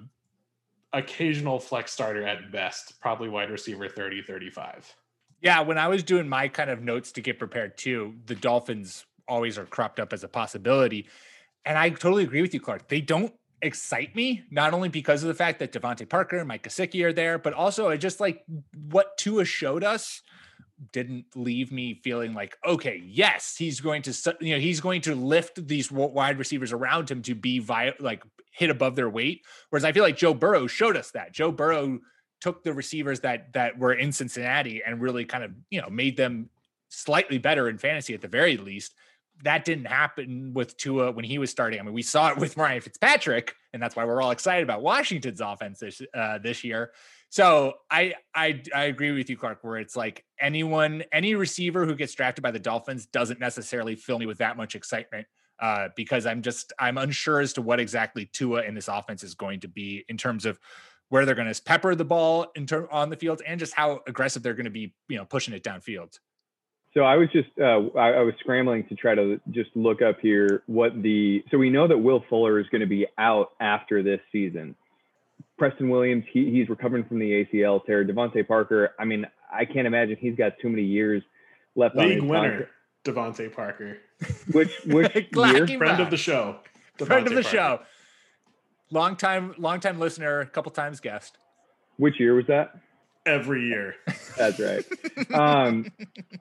[0.91, 4.95] occasional flex starter at best, probably wide receiver 30, 35.
[5.41, 9.05] Yeah, when I was doing my kind of notes to get prepared too, the Dolphins
[9.27, 11.07] always are cropped up as a possibility.
[11.65, 12.87] And I totally agree with you, Clark.
[12.89, 16.63] They don't excite me, not only because of the fact that DeVante Parker and Mike
[16.63, 18.43] Gesicki are there, but also I just like
[18.89, 20.21] what Tua showed us
[20.91, 25.15] didn't leave me feeling like okay yes he's going to you know he's going to
[25.15, 29.45] lift these wide receivers around him to be vi- like hit above their weight.
[29.69, 31.31] Whereas i feel like joe burrow showed us that.
[31.31, 31.99] Joe burrow
[32.41, 36.17] took the receivers that that were in cincinnati and really kind of you know made
[36.17, 36.49] them
[36.89, 38.93] slightly better in fantasy at the very least
[39.43, 41.79] that didn't happen with Tua when he was starting.
[41.79, 44.81] I mean, we saw it with Ryan Fitzpatrick, and that's why we're all excited about
[44.81, 46.91] Washington's offense this uh, this year.
[47.29, 51.95] So I I I agree with you, Clark, where it's like anyone, any receiver who
[51.95, 55.27] gets drafted by the Dolphins doesn't necessarily fill me with that much excitement.
[55.59, 59.33] uh, because I'm just I'm unsure as to what exactly Tua in this offense is
[59.35, 60.59] going to be in terms of
[61.09, 64.41] where they're going to pepper the ball in on the field and just how aggressive
[64.43, 66.17] they're going to be, you know, pushing it downfield.
[66.93, 70.17] So I was just uh, I, I was scrambling to try to just look up
[70.21, 74.03] here what the so we know that Will Fuller is going to be out after
[74.03, 74.75] this season.
[75.57, 78.03] Preston Williams, he, he's recovering from the ACL tear.
[78.05, 81.23] DeVante Parker, I mean, I can't imagine he's got too many years
[81.75, 82.67] left on League his winner,
[83.05, 83.37] contract.
[83.39, 83.97] DeVante Parker,
[84.51, 85.67] Which which Glad year?
[85.67, 85.99] friend back.
[85.99, 86.57] of the show.
[86.97, 87.57] Friend of the Parker.
[87.57, 87.79] show.
[88.91, 91.37] Long time, long time listener, a couple times guest.
[91.97, 92.75] Which year was that?
[93.25, 93.95] Every year.
[94.37, 94.85] That's right.
[95.33, 95.87] Um,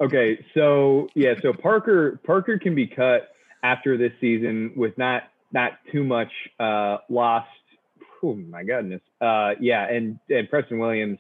[0.00, 5.72] okay, so yeah, so Parker Parker can be cut after this season with not not
[5.90, 7.48] too much uh, lost.
[8.22, 9.00] Oh my goodness.
[9.20, 11.18] Uh, yeah, and and Preston Williams,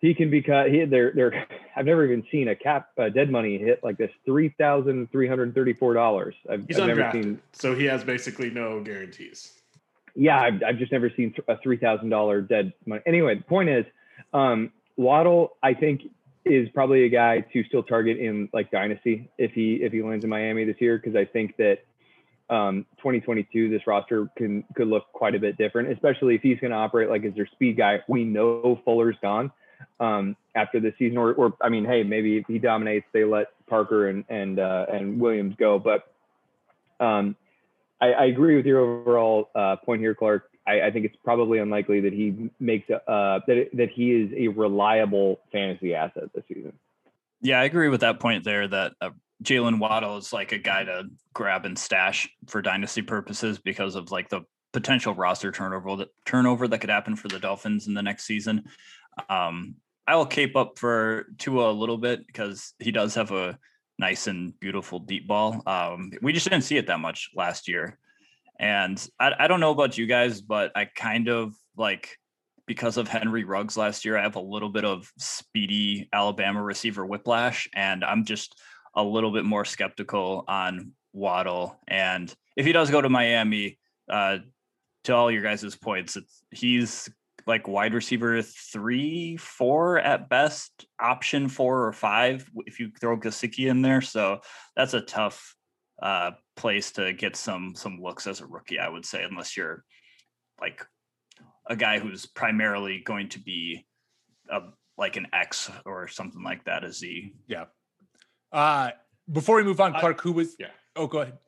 [0.00, 0.70] he can be cut.
[0.70, 1.46] He they're they're.
[1.76, 4.10] I've never even seen a cap uh, dead money hit like this.
[4.24, 6.34] Three thousand three hundred thirty four dollars.
[6.50, 7.40] I've, He's I've never seen.
[7.52, 9.52] so he has basically no guarantees.
[10.14, 13.02] Yeah, I've, I've just never seen a three thousand dollar dead money.
[13.06, 13.84] Anyway, the point is,
[14.32, 16.02] um, Waddle, I think,
[16.44, 20.24] is probably a guy to still target in like dynasty if he if he lands
[20.24, 21.78] in Miami this year because I think that
[22.48, 26.70] um, 2022 this roster can could look quite a bit different, especially if he's going
[26.70, 27.98] to operate like as their speed guy.
[28.06, 29.50] We know Fuller's gone
[29.98, 33.48] um, after this season, or or I mean, hey, maybe if he dominates, they let
[33.66, 36.10] Parker and and uh, and Williams go, but.
[36.98, 37.36] Um,
[38.00, 40.50] I, I agree with your overall uh, point here, Clark.
[40.66, 44.32] I, I think it's probably unlikely that he makes a, uh, that that he is
[44.36, 46.72] a reliable fantasy asset this season.
[47.40, 48.66] Yeah, I agree with that point there.
[48.66, 49.10] That uh,
[49.42, 54.10] Jaylen Waddle is like a guy to grab and stash for dynasty purposes because of
[54.10, 58.02] like the potential roster turnover that turnover that could happen for the Dolphins in the
[58.02, 58.64] next season.
[59.28, 59.76] Um,
[60.06, 63.58] I will cape up for Tua a little bit because he does have a
[63.98, 65.62] nice and beautiful deep ball.
[65.66, 67.98] Um, we just didn't see it that much last year,
[68.58, 72.16] and I, I don't know about you guys, but I kind of like
[72.66, 77.06] because of Henry Ruggs last year, I have a little bit of speedy Alabama receiver
[77.06, 78.58] whiplash, and I'm just
[78.94, 81.78] a little bit more skeptical on Waddle.
[81.86, 84.38] And if he does go to Miami, uh,
[85.04, 86.18] to all your guys' points,
[86.50, 87.08] he's
[87.46, 93.70] like wide receiver three, four at best, option four or five if you throw Gesicki
[93.70, 94.00] in there.
[94.00, 94.40] So
[94.74, 95.55] that's a tough
[96.02, 99.84] uh, place to get some some looks as a rookie, I would say, unless you're
[100.60, 100.84] like
[101.66, 103.86] a guy who's primarily going to be
[104.50, 104.60] a
[104.98, 107.64] like an X or something like that as the Yeah.
[108.52, 108.90] Uh,
[109.32, 110.56] before we move on, I- Clark, who was?
[110.58, 110.68] yeah.
[110.94, 111.38] Oh, go ahead.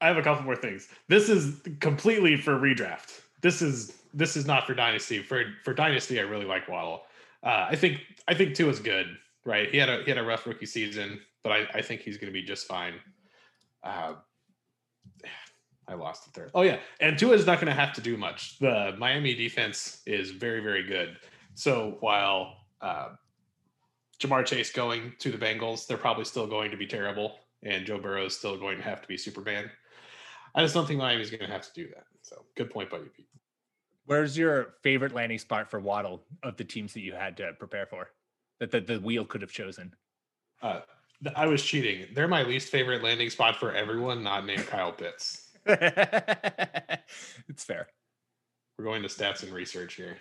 [0.00, 0.88] I have a couple more things.
[1.08, 3.20] This is completely for redraft.
[3.42, 5.22] This is this is not for dynasty.
[5.22, 7.02] For for dynasty, I really like Waddle.
[7.42, 9.06] Uh, I think I think Tua is good.
[9.44, 12.16] Right, he had a he had a rough rookie season, but I, I think he's
[12.18, 12.94] going to be just fine.
[13.86, 14.14] Uh,
[15.88, 16.50] I lost the third.
[16.52, 18.58] Oh yeah, and Tua is not going to have to do much.
[18.58, 21.16] The Miami defense is very very good.
[21.54, 23.10] So while uh,
[24.20, 27.98] Ja'Marr Chase going to the Bengals, they're probably still going to be terrible, and Joe
[27.98, 29.70] Burrow is still going to have to be Superman.
[30.56, 32.04] I just don't think Miami's going to have to do that.
[32.22, 33.28] So good point by you, Pete.
[34.06, 37.86] Where's your favorite landing spot for Waddle of the teams that you had to prepare
[37.86, 38.08] for?
[38.58, 39.94] That the, the wheel could have chosen.
[40.62, 40.84] Uh, th-
[41.34, 42.06] I was cheating.
[42.14, 45.48] They're my least favorite landing spot for everyone not named Kyle Pitts.
[45.66, 47.88] it's fair.
[48.78, 50.16] We're going to stats and research here.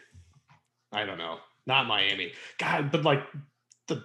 [0.91, 1.38] I don't know.
[1.67, 2.31] Not Miami.
[2.58, 3.23] God, but like
[3.88, 4.03] the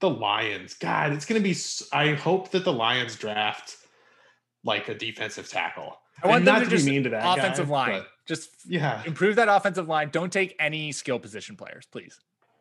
[0.00, 0.74] the Lions.
[0.74, 1.56] God, it's going to be.
[1.92, 3.76] I hope that the Lions draft
[4.64, 5.96] like a defensive tackle.
[6.22, 8.02] I want And them to just mean to that offensive guy, line.
[8.26, 10.10] Just Yeah, improve that offensive line.
[10.10, 12.18] Don't take any skill position players, please.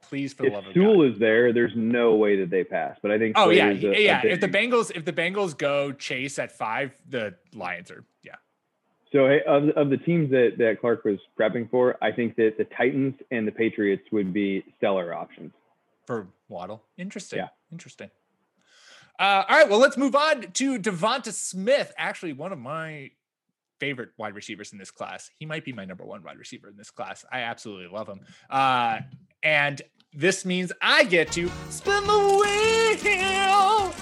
[0.07, 1.13] Please, for the love If of Sewell God.
[1.13, 2.97] is there, there's no way that they pass.
[3.01, 3.33] But I think.
[3.37, 4.21] Oh yeah, a- a yeah.
[4.23, 8.35] If the Bengals, if the Bengals go Chase at five, the Lions are yeah.
[9.11, 12.55] So hey, of of the teams that that Clark was prepping for, I think that
[12.57, 15.51] the Titans and the Patriots would be stellar options.
[16.05, 16.83] for Waddle.
[16.97, 17.39] Interesting.
[17.39, 17.47] Yeah.
[17.71, 18.09] Interesting.
[19.17, 19.69] Uh, all right.
[19.69, 21.93] Well, let's move on to DeVonta Smith.
[21.97, 23.11] Actually, one of my
[23.79, 25.29] favorite wide receivers in this class.
[25.37, 27.25] He might be my number one wide receiver in this class.
[27.31, 28.21] I absolutely love him.
[28.49, 28.99] Uh,
[29.43, 29.81] and
[30.15, 33.93] this means I get to spin the wheel.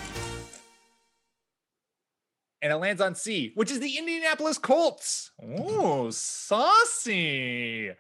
[2.62, 5.32] And it lands on C, which is the Indianapolis Colts.
[5.42, 7.92] Oh, saucy.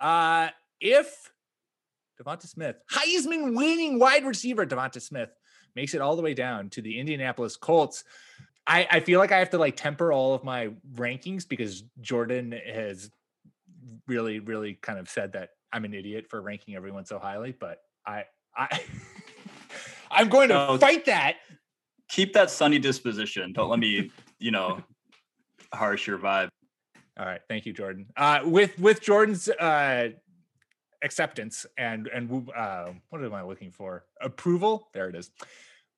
[0.00, 0.48] Uh,
[0.80, 1.30] if
[2.20, 5.30] DeVonta Smith, Heisman winning wide receiver DeVonta Smith,
[5.76, 8.02] makes it all the way down to the Indianapolis Colts.
[8.66, 12.52] I, I feel like I have to like temper all of my rankings because Jordan
[12.66, 13.10] has
[14.08, 17.78] really, really kind of said that I'm an idiot for ranking everyone so highly, but
[18.06, 18.24] I
[18.56, 18.80] I
[20.10, 20.78] I'm going to No.
[20.78, 21.36] fight that.
[22.08, 23.52] keep that sunny disposition.
[23.52, 24.80] Don't let me, you know,
[25.74, 26.48] harsh your vibe.
[27.18, 28.06] All right, thank you, Jordan.
[28.16, 30.10] Uh, with with Jordan's uh,
[31.02, 34.04] acceptance and and uh, what am I looking for?
[34.20, 34.88] Approval.
[34.94, 35.30] There it is.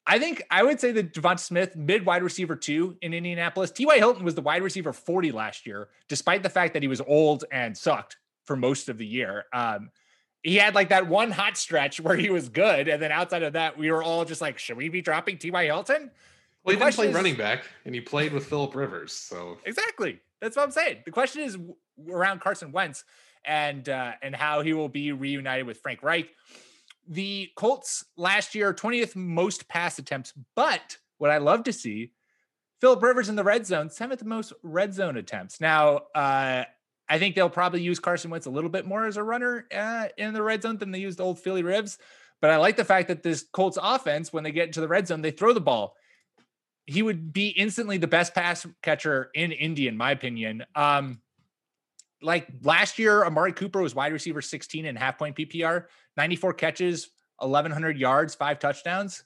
[0.07, 3.71] I think I would say that DeVonta Smith, mid wide receiver two in Indianapolis.
[3.71, 3.99] T.Y.
[3.99, 7.45] Hilton was the wide receiver 40 last year, despite the fact that he was old
[7.53, 8.17] and sucked
[8.51, 9.45] for most of the year.
[9.53, 9.91] Um,
[10.43, 12.89] he had like that one hot stretch where he was good.
[12.89, 15.67] And then outside of that, we were all just like, should we be dropping T.Y.
[15.67, 16.11] Hilton?
[16.65, 19.13] Well, he didn't play is- running back, and he played with Philip Rivers.
[19.13, 20.19] So Exactly.
[20.41, 21.03] That's what I'm saying.
[21.05, 21.57] The question is
[22.11, 23.05] around Carson Wentz
[23.45, 26.31] and uh, and how he will be reunited with Frank Reich.
[27.07, 32.15] The Colts last year 20th most pass attempts, but what I love to see,
[32.81, 35.61] Philip Rivers in the red zone, seventh most red zone attempts.
[35.61, 36.65] Now, uh,
[37.11, 40.09] I think they'll probably use Carson Wentz a little bit more as a runner uh,
[40.17, 41.99] in the red zone than they used old Philly Rivs.
[42.41, 45.07] But I like the fact that this Colts offense, when they get into the red
[45.07, 45.97] zone, they throw the ball
[46.91, 50.65] he would be instantly the best pass catcher in Indy, in my opinion.
[50.75, 51.21] Um,
[52.21, 55.85] like last year, Amari Cooper was wide receiver 16 and half point PPR,
[56.17, 59.23] 94 catches, 1,100 yards, five touchdowns.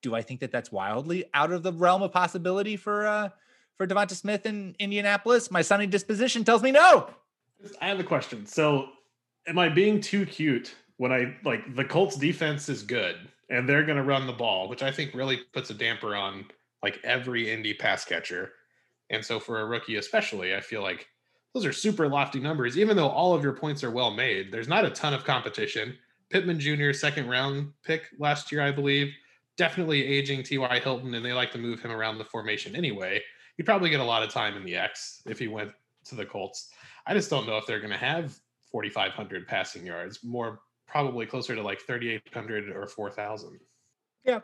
[0.00, 3.28] Do I think that that's wildly out of the realm of possibility for uh,
[3.76, 5.50] for DeVonta Smith in Indianapolis?
[5.50, 7.08] My sunny disposition tells me no.
[7.80, 8.46] I have a question.
[8.46, 8.88] So,
[9.46, 13.16] am I being too cute when I like the Colts defense is good
[13.50, 16.46] and they're going to run the ball, which I think really puts a damper on
[16.82, 18.52] like every indie pass catcher.
[19.10, 21.06] And so for a rookie especially, I feel like
[21.54, 24.50] those are super lofty numbers even though all of your points are well made.
[24.50, 25.96] There's not a ton of competition.
[26.30, 26.92] Pittman Jr.
[26.92, 29.12] second round pick last year, I believe.
[29.58, 30.80] Definitely aging T.Y.
[30.80, 33.20] Hilton, and they like to move him around the formation anyway.
[33.62, 35.70] He'd probably get a lot of time in the X if he went
[36.06, 36.70] to the Colts.
[37.06, 38.36] I just don't know if they're going to have
[38.72, 43.60] 4,500 passing yards, more probably closer to like 3,800 or 4,000.
[44.24, 44.40] Yeah.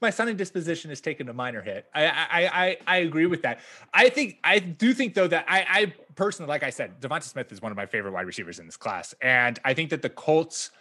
[0.00, 1.86] My sunny disposition has taken a minor hit.
[1.94, 3.60] I, I I I agree with that.
[3.94, 7.52] I think I do think though that I I personally, like I said, DeVonta Smith
[7.52, 10.10] is one of my favorite wide receivers in this class, and I think that the
[10.10, 10.72] Colts.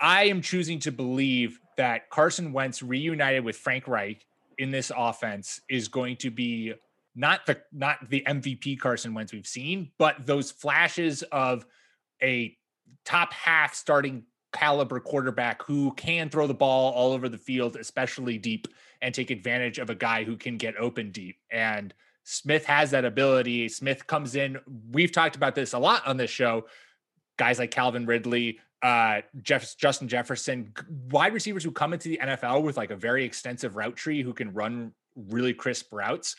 [0.00, 4.24] I am choosing to believe that Carson Wentz reunited with Frank Reich
[4.58, 6.74] in this offense is going to be
[7.14, 11.66] not the not the MVP Carson Wentz we've seen, but those flashes of
[12.22, 12.56] a
[13.04, 18.38] top half starting caliber quarterback who can throw the ball all over the field, especially
[18.38, 18.68] deep,
[19.02, 21.38] and take advantage of a guy who can get open deep.
[21.50, 21.92] And
[22.24, 23.68] Smith has that ability.
[23.68, 24.58] Smith comes in.
[24.90, 26.66] We've talked about this a lot on this show.
[27.36, 30.72] Guys like Calvin Ridley, uh, Jeff, Justin Jefferson,
[31.10, 34.32] wide receivers who come into the NFL with like a very extensive route tree who
[34.32, 36.36] can run really crisp routes,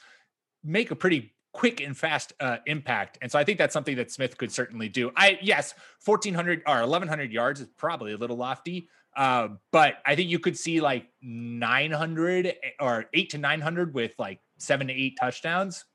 [0.64, 3.18] make a pretty quick and fast uh, impact.
[3.22, 5.12] And so I think that's something that Smith could certainly do.
[5.16, 5.74] I yes,
[6.06, 8.88] 1400 or 1100 yards is probably a little lofty.
[9.16, 14.40] Uh, but I think you could see like 900 or 8 to 900 with like
[14.60, 15.86] 7 to 8 touchdowns.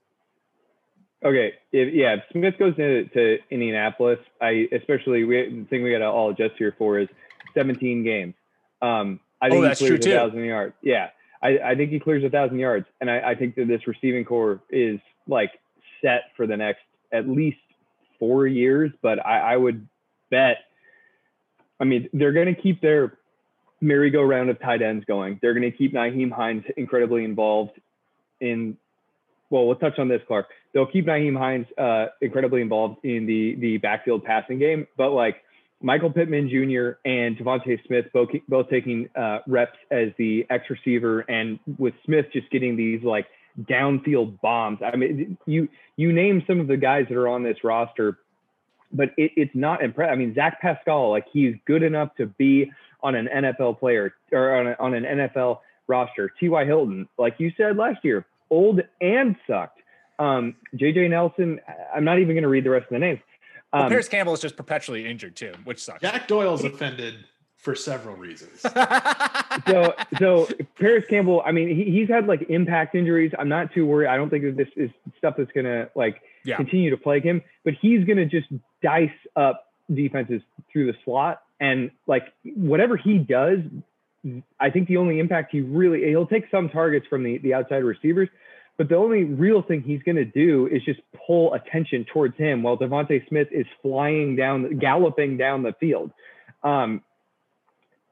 [1.25, 5.91] Okay, if, yeah, if Smith goes to, to Indianapolis, I especially we, the thing we
[5.91, 7.09] got to all adjust here for is
[7.55, 8.35] 17 games.
[8.83, 10.75] Um, I think Oh, that's he clears a thousand yards.
[10.83, 11.09] Yeah,
[11.43, 14.25] I, I think he clears a thousand yards, and I, I think that this receiving
[14.25, 15.53] core is like
[16.03, 17.59] set for the next at least
[18.19, 18.93] four years.
[19.01, 19.89] But I, I would
[20.31, 20.59] bet.
[21.81, 23.19] I mean, they're going to keep their
[23.81, 25.39] merry-go-round of tight ends going.
[25.43, 27.81] They're going to keep Nyheim Hines incredibly involved
[28.41, 28.77] in.
[29.51, 30.49] Well, we'll touch on this, Clark.
[30.75, 35.37] They'll keep Nyheim Hines uh, incredibly involved in the the backfield passing game, but like
[35.81, 36.99] Michael Pittman Jr.
[37.09, 42.27] and DeVonta Smith both both taking uh, reps as the X receiver, and with Smith
[42.33, 43.27] just getting these like
[43.63, 44.81] downfield bombs.
[44.85, 48.19] I mean, you you name some of the guys that are on this roster,
[48.93, 50.13] but it, it's not impressive.
[50.13, 52.71] I mean, Zach Pascal, like he's good enough to be
[53.03, 56.33] on an NFL player or on, a, on an NFL roster.
[56.41, 56.65] T.Y.
[56.65, 59.81] Hilton, like you said last year, old and sucked.
[60.19, 61.09] Um, J.J.
[61.09, 61.61] Nelson,
[61.95, 63.21] I'm not even going to read the rest of the names.
[63.73, 66.01] Well, Um, Parris Campbell is just perpetually injured too, which sucks.
[66.01, 67.15] Jack Doyle's offended
[67.57, 68.61] for several reasons.
[69.69, 70.49] so so
[70.79, 73.33] Parris Campbell, I mean, he, he's had like impact injuries.
[73.39, 74.09] I'm not too worried.
[74.09, 76.57] I don't think that this is stuff that's gonna like Yeah.
[76.57, 78.49] continue to plague him, but he's gonna just
[78.83, 80.43] dice up defenses
[80.73, 83.61] through the slot and like whatever he does,
[84.61, 87.83] I think the only impact he really he'll take some targets from the the outside
[87.85, 88.29] receivers,
[88.77, 92.63] but the only real thing he's going to do is just pull attention towards him
[92.63, 96.11] while DeVonta Smith is flying down, galloping down the field.
[96.63, 97.03] Um,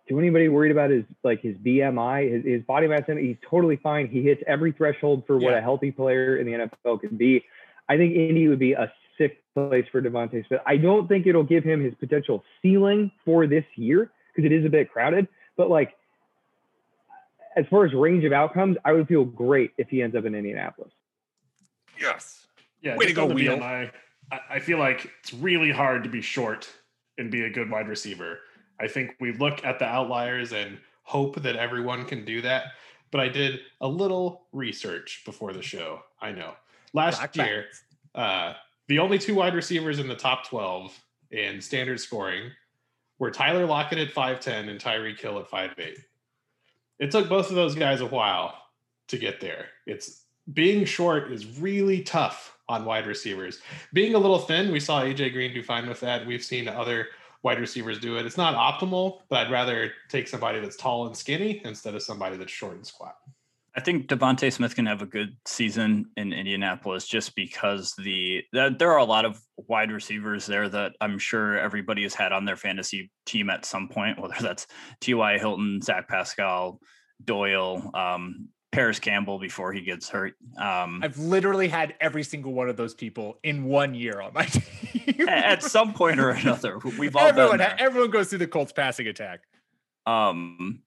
[0.08, 4.08] to anybody worried about his like his BMI, his, his body mass he's totally fine.
[4.08, 5.58] He hits every threshold for what Yeah.
[5.58, 7.44] a healthy player in the NFL can be.
[7.88, 10.60] I think Indy would be a sick place for DeVonta Smith.
[10.66, 14.64] I don't think it'll give him his potential ceiling for this year because it is
[14.64, 15.28] a bit crowded.
[15.56, 15.94] But like,
[17.57, 20.34] as far as range of outcomes, I would feel great if he ends up in
[20.34, 20.92] Indianapolis.
[22.00, 22.46] Yes.
[22.80, 23.59] Yeah, Way to go, Wheel.
[23.59, 23.90] BMI,
[24.30, 26.68] I, I feel like it's really hard to be short
[27.18, 28.40] and be a good wide receiver.
[28.80, 32.72] I think we look at the outliers and hope that everyone can do that.
[33.11, 36.00] But I did a little research before the show.
[36.20, 36.55] I know.
[36.94, 37.66] Last Black year,
[38.14, 38.55] uh,
[38.88, 40.98] the only two wide receivers in the top 12
[41.30, 42.50] in standard scoring
[43.18, 45.98] were Tyler Lockett at 5'10 and Tyreek Hill at 5'8.
[46.99, 48.57] It took both of those guys a while
[49.09, 49.66] to get there.
[49.86, 53.61] It's being short is really tough on wide receivers.
[53.93, 56.26] Being a little thin, we saw AJ Green do fine with that.
[56.26, 57.09] We've seen other
[57.43, 58.26] wide receivers do it.
[58.26, 62.36] It's not optimal, but I'd rather take somebody that's tall and skinny instead of somebody
[62.36, 63.16] that's short and squat.
[63.74, 68.74] I think DeVonta Smith can have a good season in Indianapolis just because the, the
[68.78, 72.44] there are a lot of wide receivers there that I'm sure everybody has had on
[72.44, 74.66] their fantasy team at some point, whether that's
[75.00, 75.38] T.Y.
[75.38, 76.80] Hilton, Zach Pascal,
[77.24, 80.34] Doyle, um, Parris Campbell before he gets hurt.
[80.58, 84.44] Um, I've literally had every single one of those people in one year on my
[84.46, 85.28] team.
[85.28, 89.40] at some point or another, we've all everyone, everyone goes through the Colts passing attack.
[90.06, 90.82] Um,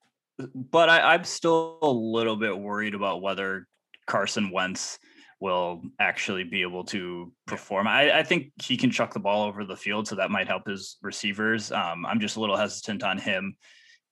[0.53, 3.67] but I, I'm still a little bit worried about whether
[4.07, 4.99] Carson Wentz
[5.39, 7.87] will actually be able to perform.
[7.87, 10.67] I, I think he can chuck the ball over the field, so that might help
[10.67, 11.71] his receivers.
[11.71, 13.55] Um, I'm just a little hesitant on him.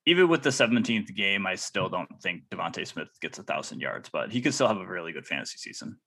[0.06, 4.10] Even with the 17th game, I still don't think DeVonta Smith gets a thousand yards,
[4.10, 5.98] but he could still have a really good fantasy season.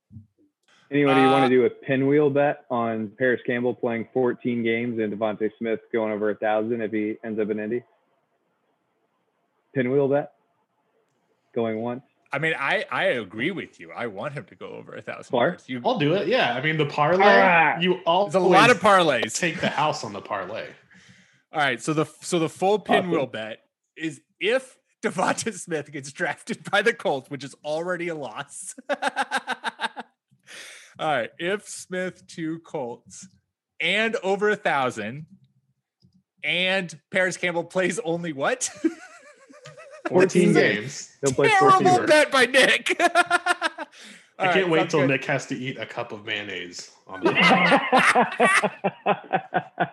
[0.92, 5.12] Anyone, Uh, want to do a pinwheel bet on Parris Campbell playing 14 games and
[5.12, 7.84] DeVonta Smith going over a thousand if he ends up in Indy?
[9.74, 10.32] Pinwheel bet
[11.54, 12.04] going once.
[12.32, 13.92] I mean, I I agree with you.
[13.92, 15.52] I want him to go over a thousand Clark?
[15.54, 15.70] yards.
[15.70, 16.28] You, I'll do it.
[16.28, 16.54] Yeah.
[16.54, 17.80] I mean, the parlay, Ah.
[17.80, 19.38] you all there's a lot of parlays.
[19.40, 20.68] take the house on the parlay.
[21.54, 23.32] All right, so the so the full pinwheel Awesome.
[23.32, 23.60] bet
[23.96, 28.76] is if DeVonta Smith gets drafted by the Colts, which is already a loss.
[31.00, 33.28] All right, if Smith to Colts
[33.80, 35.28] and over a thousand,
[36.44, 38.70] and Parris Campbell plays only what?
[40.10, 40.56] 14 games.
[40.56, 41.18] games.
[41.22, 42.06] He'll play Terrible 14.
[42.06, 42.96] bet by Nick.
[44.40, 47.32] I can't wait till Nick has to eat a cup of mayonnaise on the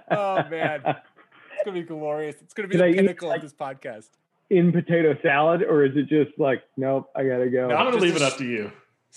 [0.11, 2.37] Oh man, it's gonna be glorious.
[2.43, 4.09] It's gonna be Can the I pinnacle like- of this podcast.
[4.51, 7.69] in potato salad, or is it just like, nope, I gotta go?
[7.69, 7.77] No.
[7.77, 8.71] I'm gonna leave it up to you.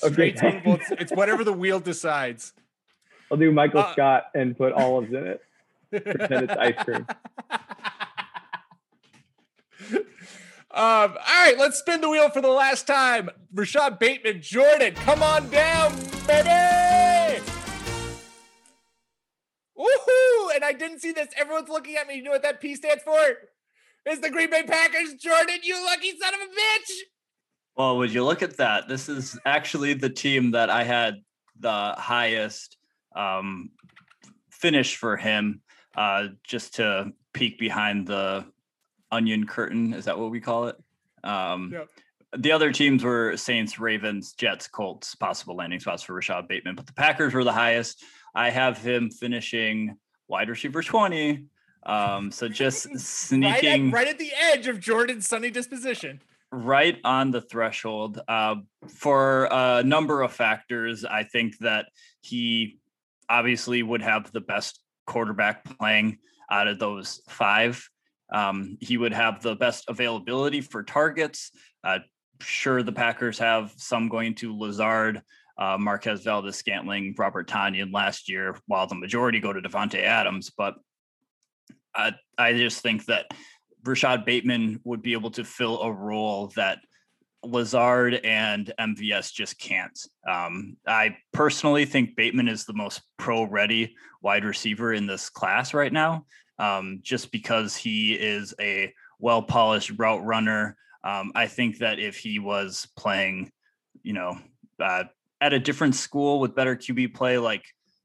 [0.04, 0.34] Okay.
[0.38, 2.54] It's, it's whatever the wheel decides.
[3.32, 5.42] I'll do Michael Uh, Scott and put olives in it.
[5.92, 7.06] Pretend it's ice cream.
[9.92, 10.00] Um,
[10.72, 13.30] all right, let's spin the wheel for the last time.
[13.54, 15.96] Rashod Bateman, Jordan, come on down,
[16.28, 17.42] baby.
[19.78, 20.56] Woohoo!
[20.56, 21.30] And I didn't see this.
[21.38, 22.16] Everyone's looking at me.
[22.16, 23.20] You know what that P stands for?
[24.06, 25.14] It's the Green Bay Packers.
[25.16, 26.92] Jordan, you lucky son of a bitch.
[27.76, 28.88] Well, would you look at that?
[28.88, 31.16] This is actually the team that I had
[31.60, 32.78] the highest
[33.16, 33.70] um,
[34.50, 35.62] finish for him,
[35.96, 38.46] uh, just to peek behind the
[39.12, 39.94] onion curtain.
[39.94, 40.76] Is that what we call it?
[41.24, 41.90] Um, Yep.
[42.38, 46.86] The other teams were Saints, Ravens, Jets, Colts, possible landing spots for Rashod Bateman, but
[46.86, 48.04] the Packers were the highest.
[48.36, 49.98] I have him finishing
[50.28, 51.46] wide receiver 20.
[51.86, 56.22] Um, so just Right sneaking at, right at the edge of Jordan's sunny disposition.
[56.52, 58.56] right on the threshold uh,
[58.90, 61.06] for a number of factors.
[61.06, 61.86] I think that
[62.20, 62.78] he
[63.30, 66.18] obviously would have the best quarterback playing
[66.52, 67.90] out of those five.
[68.32, 71.52] Um, he would have the best availability for targets.
[71.84, 72.00] Uh,
[72.42, 75.22] sure, the Packers have some going to Lazard,
[75.58, 80.52] uh, Marquez Valdes-Scantling, Robert Tonyan last year, while the majority go to Davante Adams.
[80.56, 80.76] But
[81.96, 83.28] I, I just think that
[83.84, 86.80] Rashod Bateman would be able to fill a role that
[87.44, 89.98] Lazard and MVS just can't.
[90.28, 95.74] Um, I personally think Bateman is the most pro ready wide receiver in this class
[95.74, 96.26] right now,
[96.60, 100.76] um, just because he is a well polished route runner.
[101.04, 103.52] Um, I think that if he was playing,
[104.04, 104.38] you know,
[104.80, 105.06] uh,
[105.40, 107.64] at a different school with better QB play, like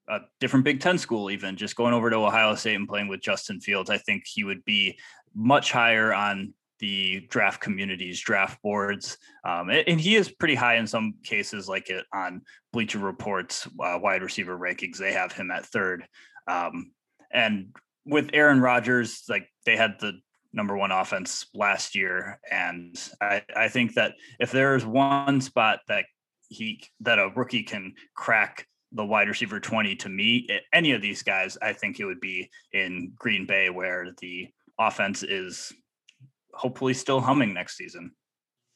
[0.08, 3.20] a different Big Ten school, even just going over to Ohio State and playing with
[3.20, 4.98] Justin Fields, I think he would be
[5.34, 9.16] much higher on the draft community's draft boards.
[9.44, 12.42] Um, and, he is pretty high in some cases, like it on
[12.72, 14.96] Bleacher Report's uh, wide receiver rankings.
[14.98, 16.04] They have him at third.
[16.48, 16.90] Um,
[17.32, 17.68] and
[18.04, 20.12] with Aaron Rodgers, like they had the
[20.52, 22.38] number one offense last year.
[22.50, 26.04] And I, I think that if there's one spot that
[26.48, 31.22] he that a rookie can crack the wide receiver 20 to me, any of these
[31.22, 34.48] guys, I think it would be in Green Bay where the
[34.78, 35.72] offense is
[36.52, 38.12] hopefully still humming next season.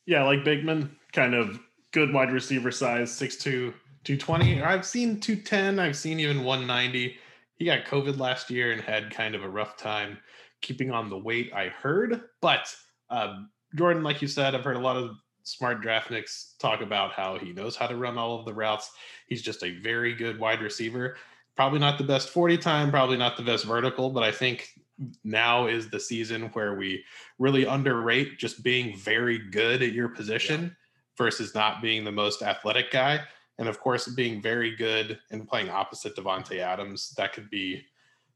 [0.06, 1.58] Yeah, like Bateman, kind of
[1.92, 3.74] good wide receiver size, 6'2,
[4.04, 4.62] 220.
[4.62, 5.78] I've seen 210.
[5.78, 7.16] I've seen even 190.
[7.56, 10.18] He got COVID last year and had kind of a rough time
[10.60, 12.22] keeping on the weight, I heard.
[12.40, 12.74] But
[13.10, 17.38] um, Jordan, like you said, I've heard a lot of smart draftniks talk about how
[17.38, 18.90] he knows how to run all of the routes.
[19.28, 21.16] He's just a very good wide receiver.
[21.56, 24.68] Probably not the best 40 time, probably not the best vertical, but I think
[25.24, 27.04] now is the season where we
[27.38, 30.68] really underrate just being very good at your position yeah.
[31.16, 33.20] versus not being the most athletic guy.
[33.58, 37.84] And of course, being very good and playing opposite Davante Adams, that could be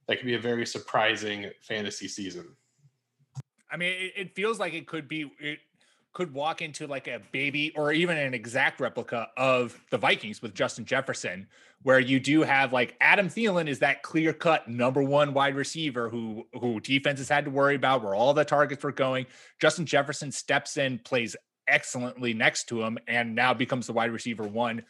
[0.09, 2.57] that could be a very surprising fantasy season.
[3.71, 5.61] I mean, it, it feels like it could be it
[6.13, 10.55] could walk into like a baby or even an exact replica of the Vikings with
[10.55, 11.47] Justin Jefferson,
[11.83, 16.09] where you do have like Adam Thielen is that clear cut number one wide receiver
[16.09, 19.27] who who defenses had to worry about, where all the targets were going.
[19.61, 21.37] Justin Jefferson steps in, plays
[21.69, 24.83] excellently next to him, and now becomes the wide receiver one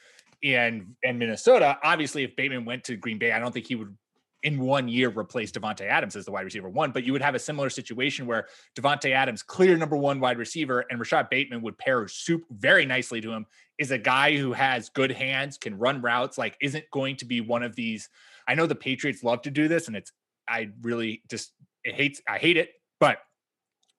[0.43, 1.79] in in Minnesota.
[1.83, 3.97] Obviously, if Bateman went to Green Bay, I don't think he would
[4.43, 7.35] in one year replace Davante Adams as the wide receiver one, but you would have
[7.35, 11.77] a similar situation where Davante Adams, clear number one wide receiver, and Rashod Bateman would
[11.77, 13.47] pair soup very nicely to him.
[13.79, 17.41] Is a guy who has good hands, can run routes, like isn't going to be
[17.41, 18.09] one of these.
[18.47, 20.13] I know the Patriots love to do this, and it's
[20.49, 21.53] I really just
[21.85, 23.19] it hates I hate it, but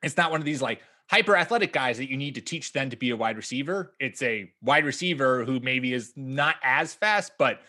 [0.03, 0.81] it's not one of these like
[1.11, 3.93] hyper athletic guys that you need to teach them to be a wide receiver.
[3.99, 7.59] It's a wide receiver who maybe is not as fast, but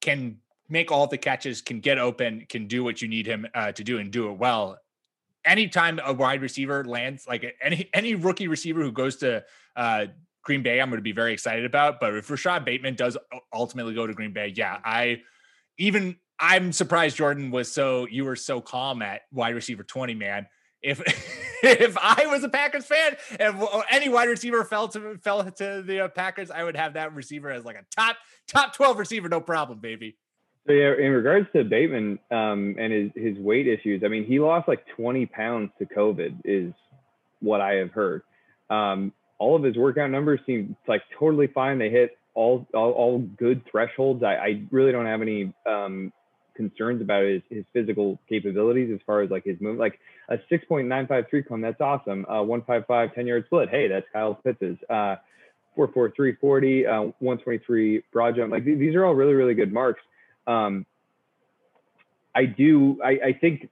[0.00, 0.38] can
[0.70, 3.84] make all the catches, can get open, can do what you need him uh, to
[3.84, 4.78] do and do it well.
[5.44, 9.44] Anytime a wide receiver lands, like any any rookie receiver who goes to
[9.76, 10.06] uh,
[10.42, 12.00] Green Bay, I'm going to be very excited about.
[12.00, 13.18] But if Rashod Bateman does
[13.52, 15.20] ultimately go to Green Bay, yeah, I
[15.76, 20.46] even I'm surprised Jordan was so you were so calm at wide receiver 20, man.
[20.86, 21.00] If
[21.62, 23.60] if I was a Packers fan and
[23.90, 27.50] any wide receiver fell to fell to the uh, Packers, I would have that receiver
[27.50, 28.16] as like a top
[28.46, 30.16] top 12 receiver, no problem, baby.
[30.66, 34.38] So yeah, in regards to Bateman um, and his his weight issues, I mean, he
[34.38, 36.72] lost like 20 pounds to COVID, is
[37.40, 38.22] what I have heard.
[38.70, 41.78] Um, all of his workout numbers seem like totally fine.
[41.78, 44.22] They hit all all, all good thresholds.
[44.22, 46.12] I, I, really don't have any um,
[46.56, 49.78] concerns about his his physical capabilities as far as like his move.
[49.78, 52.26] Like a 6.953 cone, that's awesome.
[52.26, 55.16] Uh, 155 10 yard split, hey, that's Kyle Pitts' uh,
[55.74, 58.52] 443 40, uh, 123 broad jump.
[58.52, 60.00] Like these are all really really good marks
[60.46, 60.86] um,
[62.34, 62.98] I do.
[63.04, 63.68] I, I think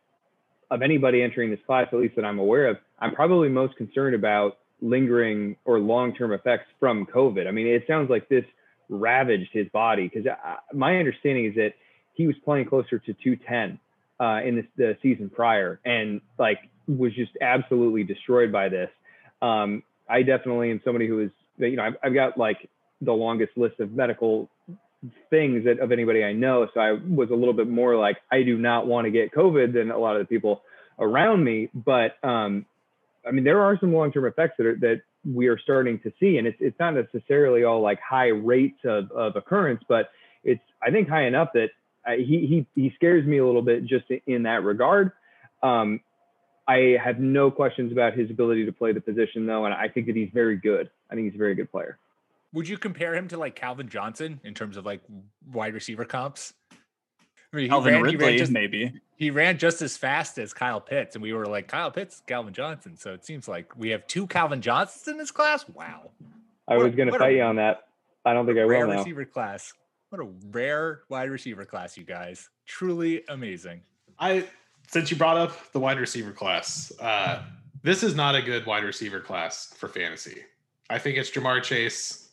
[0.70, 4.14] of anybody entering this class, at least that I'm aware of, I'm probably most concerned
[4.14, 7.46] about lingering or long-term effects from COVID.
[7.46, 8.44] I mean, it sounds like this
[8.88, 10.30] ravaged his body because
[10.72, 11.74] my understanding is that
[12.14, 13.78] he was playing closer to 210
[14.20, 18.90] uh, in this, the season prior and like was just absolutely destroyed by this.
[19.42, 22.68] Um, I definitely am somebody who is, you know, I've, I've got like
[23.00, 24.50] the longest list of medical
[25.30, 26.66] things that of anybody I know.
[26.72, 29.72] So I was a little bit more like, I do not want to get COVID
[29.72, 30.62] than a lot of the people
[30.98, 31.68] around me.
[31.74, 32.66] But um,
[33.26, 36.36] I mean, there are some long-term effects that are, that we are starting to see,
[36.36, 40.10] and it's it's not necessarily all like high rates of, of occurrence, but
[40.42, 41.68] it's I think high enough that
[42.06, 45.12] I, he he he scares me a little bit just in that regard.
[45.62, 46.00] Um,
[46.66, 50.06] I have no questions about his ability to play the position though, and I think
[50.06, 50.90] that he's very good.
[51.10, 51.98] I think he's a very good player
[52.54, 55.02] would you compare him to like Calvin Johnson in terms of like
[55.52, 56.54] wide receiver comps?
[57.52, 61.14] I mean, Calvin ran, Ridley, just, maybe he ran just as fast as Kyle Pitts,
[61.14, 62.96] and we were like Kyle Pitts, Calvin Johnson.
[62.96, 65.68] So it seems like we have two Calvin Johnsons in this class.
[65.68, 66.10] Wow.
[66.66, 67.88] I what, was going to fight a, you on that.
[68.24, 68.98] I don't think I will now.
[68.98, 69.72] Receiver class.
[70.14, 72.48] What a rare wide receiver class, you guys.
[72.66, 73.80] Truly amazing.
[74.20, 74.46] I
[74.86, 77.42] since you brought up the wide receiver class, uh,
[77.82, 80.42] this is not a good wide receiver class for fantasy.
[80.88, 82.28] I think it's Ja'Marr Chase,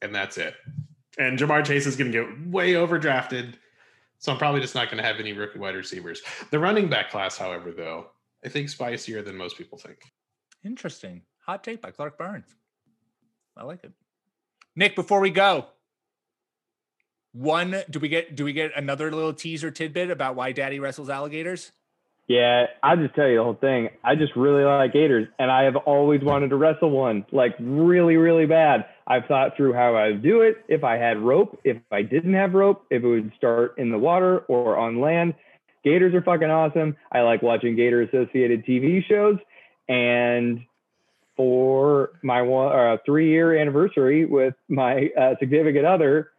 [0.00, 0.54] and that's it.
[1.18, 3.54] And Ja'Marr Chase is going to get way overdrafted.
[4.18, 6.20] So I'm probably just not going to have any rookie wide receivers.
[6.50, 8.08] The running back class, however, though,
[8.44, 9.98] I think spicier than most people think.
[10.64, 11.22] Interesting.
[11.46, 12.56] Hot take by Clark Burns.
[13.56, 13.92] I like it.
[14.74, 15.66] Nick, before we go,
[17.32, 21.08] one, do we get do we get another little teaser tidbit about why daddy wrestles
[21.08, 21.72] alligators?
[22.28, 23.88] Yeah, I'll just tell you the whole thing.
[24.04, 28.16] I just really like gators, and I have always wanted to wrestle one, like really,
[28.16, 28.86] really bad.
[29.06, 32.34] I've thought through how I would do it, if I had rope, if I didn't
[32.34, 35.34] have rope, if it would start in the water or on land.
[35.84, 36.96] Gators are fucking awesome.
[37.10, 39.36] I like watching gator associated TV shows.
[39.88, 40.60] And
[41.36, 46.30] for my one uh, three year anniversary with my uh, significant other,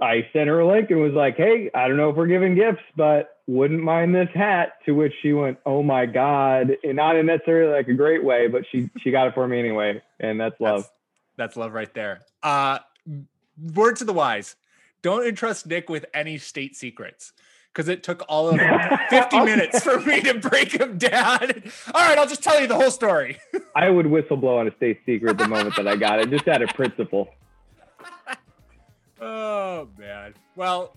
[0.00, 2.54] I sent her a link and was like, "Hey, I don't know if we're giving
[2.54, 7.16] gifts, but wouldn't mind this hat." To which she went, "Oh my god!" And not
[7.16, 10.40] in necessarily like a great way, but she she got it for me anyway, and
[10.40, 10.82] that's love.
[10.82, 10.92] That's,
[11.36, 12.20] that's love right there.
[12.42, 12.78] Uh,
[13.74, 14.56] word to the wise:
[15.02, 17.32] don't entrust Nick with any state secrets
[17.72, 18.60] because it took all of
[19.10, 21.62] 50 minutes for me to break him down.
[21.94, 23.38] All right, I'll just tell you the whole story.
[23.76, 26.48] I would whistle blow on a state secret the moment that I got it, just
[26.48, 27.28] out of principle.
[29.20, 30.34] Oh man.
[30.56, 30.96] Well,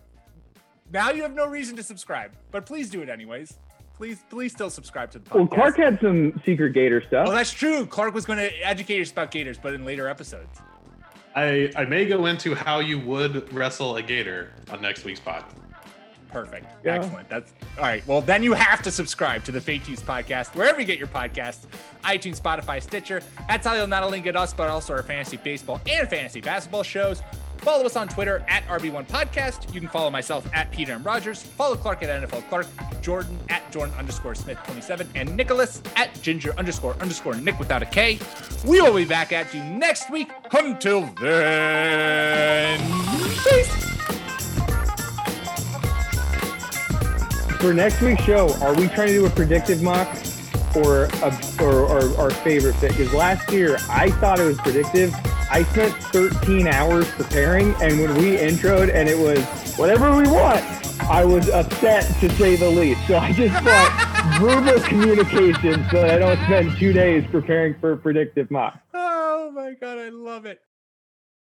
[0.92, 3.58] now you have no reason to subscribe, but please do it anyways.
[3.96, 5.36] Please, please still subscribe to the podcast.
[5.36, 7.28] Well, Clark had some secret Gator stuff.
[7.28, 7.86] Oh, that's true.
[7.86, 10.60] Clark was going to educate us about gators, but in later episodes.
[11.36, 15.46] I I may go into how you would wrestle a gator on next week's pod.
[16.30, 16.66] Perfect.
[16.84, 16.96] Yeah.
[16.96, 17.30] Excellent.
[17.30, 18.06] That's all right.
[18.08, 21.08] Well, then you have to subscribe to the Fake News podcast wherever you get your
[21.08, 21.66] podcasts
[22.04, 23.22] iTunes, Spotify, Stitcher.
[23.48, 26.84] That's how you'll not only get us, but also our fantasy baseball and fantasy basketball
[26.84, 27.22] shows.
[27.62, 29.72] Follow us on Twitter at RB1 Podcast.
[29.74, 31.04] You can follow myself at Peter M.
[31.04, 31.44] Rogers.
[31.44, 32.66] Follow Clark at NFL Clark,
[33.02, 37.86] Jordan at Jordan underscore Smith 27, and Nicholas at Ginger underscore underscore Nick without a
[37.86, 38.20] K.
[38.66, 40.32] We will be back at you next week.
[40.52, 42.80] Until then,
[43.44, 43.92] peace.
[47.60, 50.08] For next week's show, are we trying to do a predictive mock
[50.76, 52.92] or a, or, or our favorite fit?
[52.92, 55.14] Because last year I thought it was predictive.
[55.50, 59.40] I spent 13 hours preparing, and when we introed and it was
[59.76, 60.64] whatever we want,
[61.02, 63.06] I was upset to say the least.
[63.08, 67.94] So I just thought verbal communication so that I don't spend two days preparing for
[67.94, 68.80] a predictive mock.
[68.94, 70.62] Oh my God, I love it.